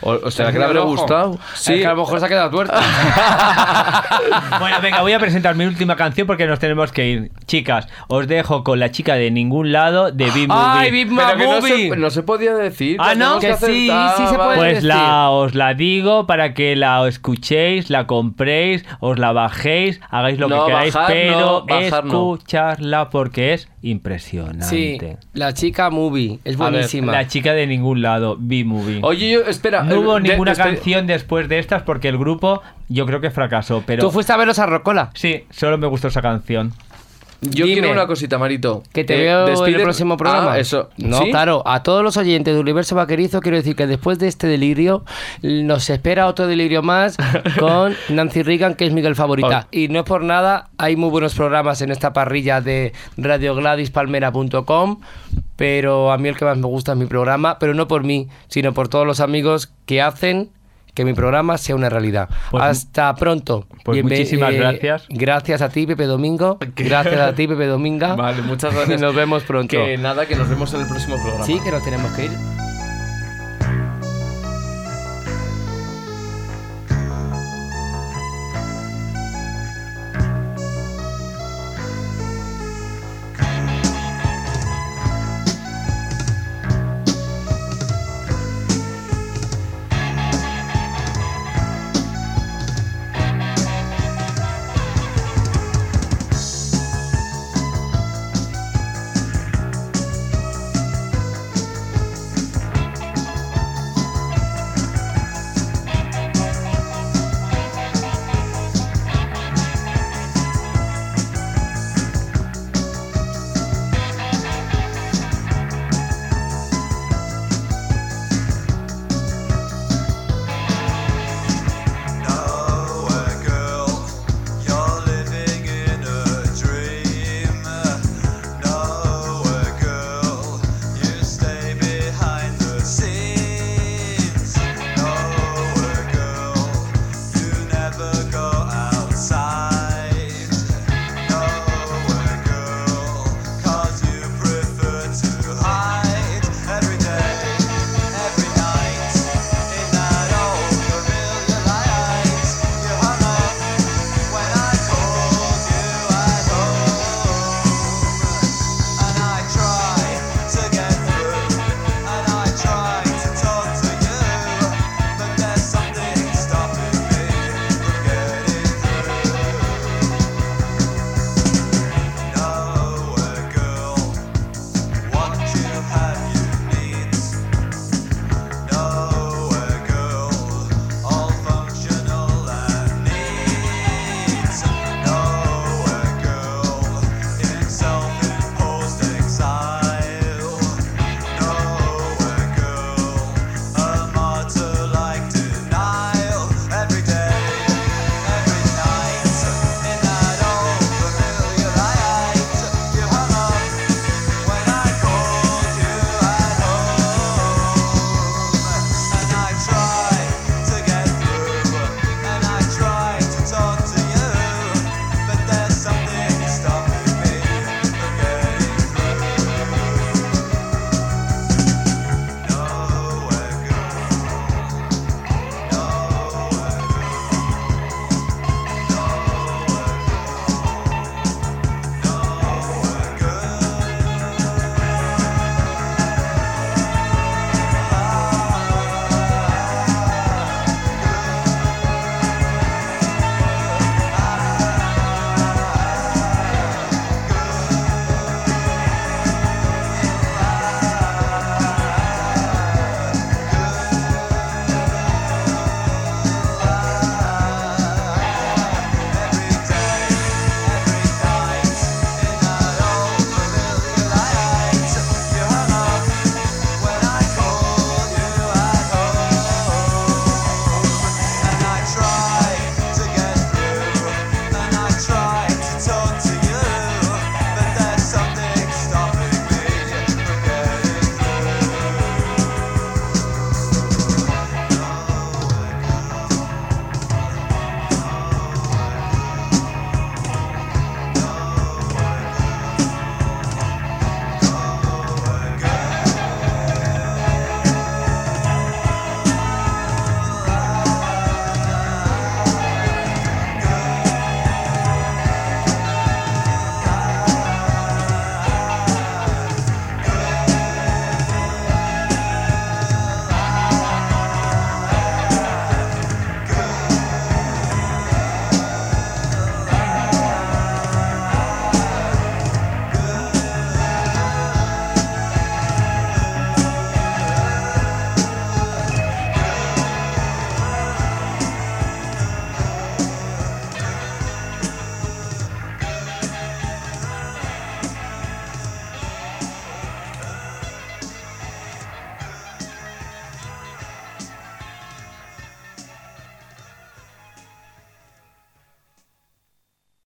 O, 0.00 0.12
o 0.12 0.30
sea, 0.30 0.52
que 0.52 0.58
le 0.58 0.64
habrá 0.64 0.80
gustado. 0.82 1.38
Es 1.54 1.62
que 1.64 1.86
a 1.86 1.90
lo 1.90 1.96
mejor 2.02 2.20
se 2.20 2.26
ha 2.26 2.28
quedado 2.28 2.50
tuerta. 2.50 2.80
Bueno, 4.60 4.76
venga, 4.82 5.02
voy 5.02 5.12
a 5.12 5.18
presentar 5.18 5.54
mi 5.54 5.64
última 5.64 5.96
canción 5.96 6.26
porque 6.26 6.46
nos 6.46 6.58
tenemos 6.58 6.92
que 6.92 7.06
ir. 7.08 7.32
Chicas, 7.46 7.88
os 8.08 8.26
dejo 8.26 8.64
con 8.64 8.78
la 8.80 8.90
chica 8.90 9.14
de 9.14 9.30
ningún 9.30 9.72
lado 9.72 10.10
de 10.10 10.26
B-Movie. 10.26 10.46
¡Ay, 10.50 10.90
Big 10.90 11.08
Pero 11.14 11.36
que 11.36 11.44
no 11.46 11.60
se, 11.62 11.96
no 11.96 12.10
se 12.10 12.22
podía 12.22 12.54
decir. 12.54 12.96
Ah, 13.00 13.14
¿no? 13.14 13.38
Que 13.38 13.54
sí, 13.54 13.90
sí 14.16 14.26
se 14.26 14.34
puede. 14.34 14.56
Pues 14.56 14.74
decir. 14.74 14.88
la, 14.88 15.30
os 15.30 15.54
la 15.54 15.74
digo 15.74 16.26
para 16.26 16.54
que 16.54 16.76
la 16.76 17.06
escuchéis, 17.08 17.90
la 17.90 18.06
compréis, 18.06 18.84
os 19.00 19.18
la 19.18 19.32
bajéis, 19.32 20.00
hagáis 20.10 20.38
lo 20.38 20.48
No, 20.48 20.64
que 20.64 20.72
queráis, 20.72 20.94
bajar 20.94 21.12
pero 21.12 21.40
no, 21.40 21.66
bajar 21.66 22.04
no. 22.04 22.10
escucharla 22.34 23.10
porque 23.10 23.54
es 23.54 23.68
impresionante. 23.82 24.64
Sí, 24.66 24.98
la 25.34 25.52
chica 25.54 25.90
movie. 25.90 26.38
Es 26.44 26.56
ver, 26.58 26.70
buenísima. 26.70 27.12
La 27.12 27.26
chica 27.26 27.52
de 27.52 27.66
ningún 27.66 28.02
lado, 28.02 28.36
B-Movie. 28.38 29.00
Oye, 29.02 29.30
yo, 29.30 29.40
espera. 29.42 29.82
No 29.82 30.00
hubo 30.00 30.18
eh, 30.18 30.22
de- 30.22 30.28
ninguna 30.30 30.52
de- 30.52 30.56
canción 30.62 31.06
después 31.06 31.48
de 31.48 31.58
estas 31.58 31.82
porque 31.82 32.08
el 32.08 32.18
grupo 32.18 32.62
yo 32.88 33.06
creo 33.06 33.20
que 33.20 33.30
fracasó, 33.30 33.82
pero 33.86 34.02
¿Tú 34.02 34.10
fuiste 34.10 34.32
a 34.32 34.36
verlos 34.36 34.58
a 34.58 34.66
Rocola? 34.66 35.10
sí, 35.14 35.44
solo 35.50 35.78
me 35.78 35.86
gustó 35.86 36.08
esa 36.08 36.22
canción. 36.22 36.72
Yo 37.40 37.66
Dime. 37.66 37.78
quiero 37.80 37.92
una 37.92 38.06
cosita, 38.08 38.36
Marito. 38.36 38.82
Que 38.92 39.04
te 39.04 39.14
Eh, 39.14 39.18
veo 39.22 39.66
en 39.66 39.74
el 39.74 39.82
próximo 39.82 40.16
programa. 40.16 40.54
Ah, 40.54 40.58
eso. 40.58 40.90
No, 40.96 41.18
¿Sí? 41.18 41.30
claro. 41.30 41.62
A 41.66 41.84
todos 41.84 42.02
los 42.02 42.16
oyentes 42.16 42.52
de 42.52 42.58
Universo 42.60 42.96
Vaquerizo 42.96 43.40
quiero 43.40 43.56
decir 43.56 43.76
que 43.76 43.86
después 43.86 44.18
de 44.18 44.26
este 44.26 44.48
delirio 44.48 45.04
nos 45.42 45.88
espera 45.88 46.26
otro 46.26 46.48
delirio 46.48 46.82
más 46.82 47.16
con 47.60 47.94
Nancy 48.08 48.42
Reagan, 48.42 48.74
que 48.74 48.86
es 48.86 48.92
Miguel 48.92 49.14
favorita. 49.14 49.68
Y 49.70 49.86
no 49.86 50.00
es 50.00 50.04
por 50.04 50.24
nada, 50.24 50.68
hay 50.78 50.96
muy 50.96 51.10
buenos 51.10 51.34
programas 51.36 51.80
en 51.80 51.92
esta 51.92 52.12
parrilla 52.12 52.60
de 52.60 52.92
radiogladispalmera.com, 53.16 55.00
pero 55.56 56.10
a 56.12 56.18
mí 56.18 56.28
el 56.28 56.36
que 56.36 56.44
más 56.44 56.56
me 56.58 56.66
gusta 56.66 56.92
es 56.92 56.98
mi 56.98 57.06
programa, 57.06 57.58
pero 57.58 57.74
no 57.74 57.86
por 57.88 58.02
mí, 58.04 58.28
sino 58.48 58.72
por 58.74 58.88
todos 58.88 59.06
los 59.06 59.20
amigos 59.20 59.72
que 59.86 60.02
hacen 60.02 60.50
que 60.98 61.04
mi 61.04 61.14
programa 61.14 61.56
sea 61.58 61.76
una 61.76 61.88
realidad. 61.88 62.28
Pues- 62.50 62.64
Hasta 62.64 63.14
pronto. 63.14 63.68
pues 63.84 64.02
muchísimas 64.02 64.52
gracias. 64.52 65.06
Gracias 65.08 65.62
a 65.62 65.68
ti, 65.68 65.86
Pepe 65.86 66.06
Domingo. 66.06 66.58
Gracias 66.74 67.20
a 67.20 67.32
ti, 67.36 67.46
Pepe 67.46 67.66
Dominga. 67.66 68.16
Vale, 68.16 68.42
muchas 68.42 68.74
gracias. 68.74 69.00
Nos 69.00 69.14
vemos 69.14 69.44
pronto. 69.44 69.76
Que 69.76 69.96
nada, 69.96 70.26
que 70.26 70.34
nos 70.34 70.48
vemos 70.48 70.74
en 70.74 70.80
el 70.80 70.88
próximo 70.88 71.14
programa. 71.22 71.44
Sí, 71.44 71.60
que 71.62 71.70
nos 71.70 71.84
tenemos 71.84 72.10
que 72.12 72.24
ir. 72.24 72.57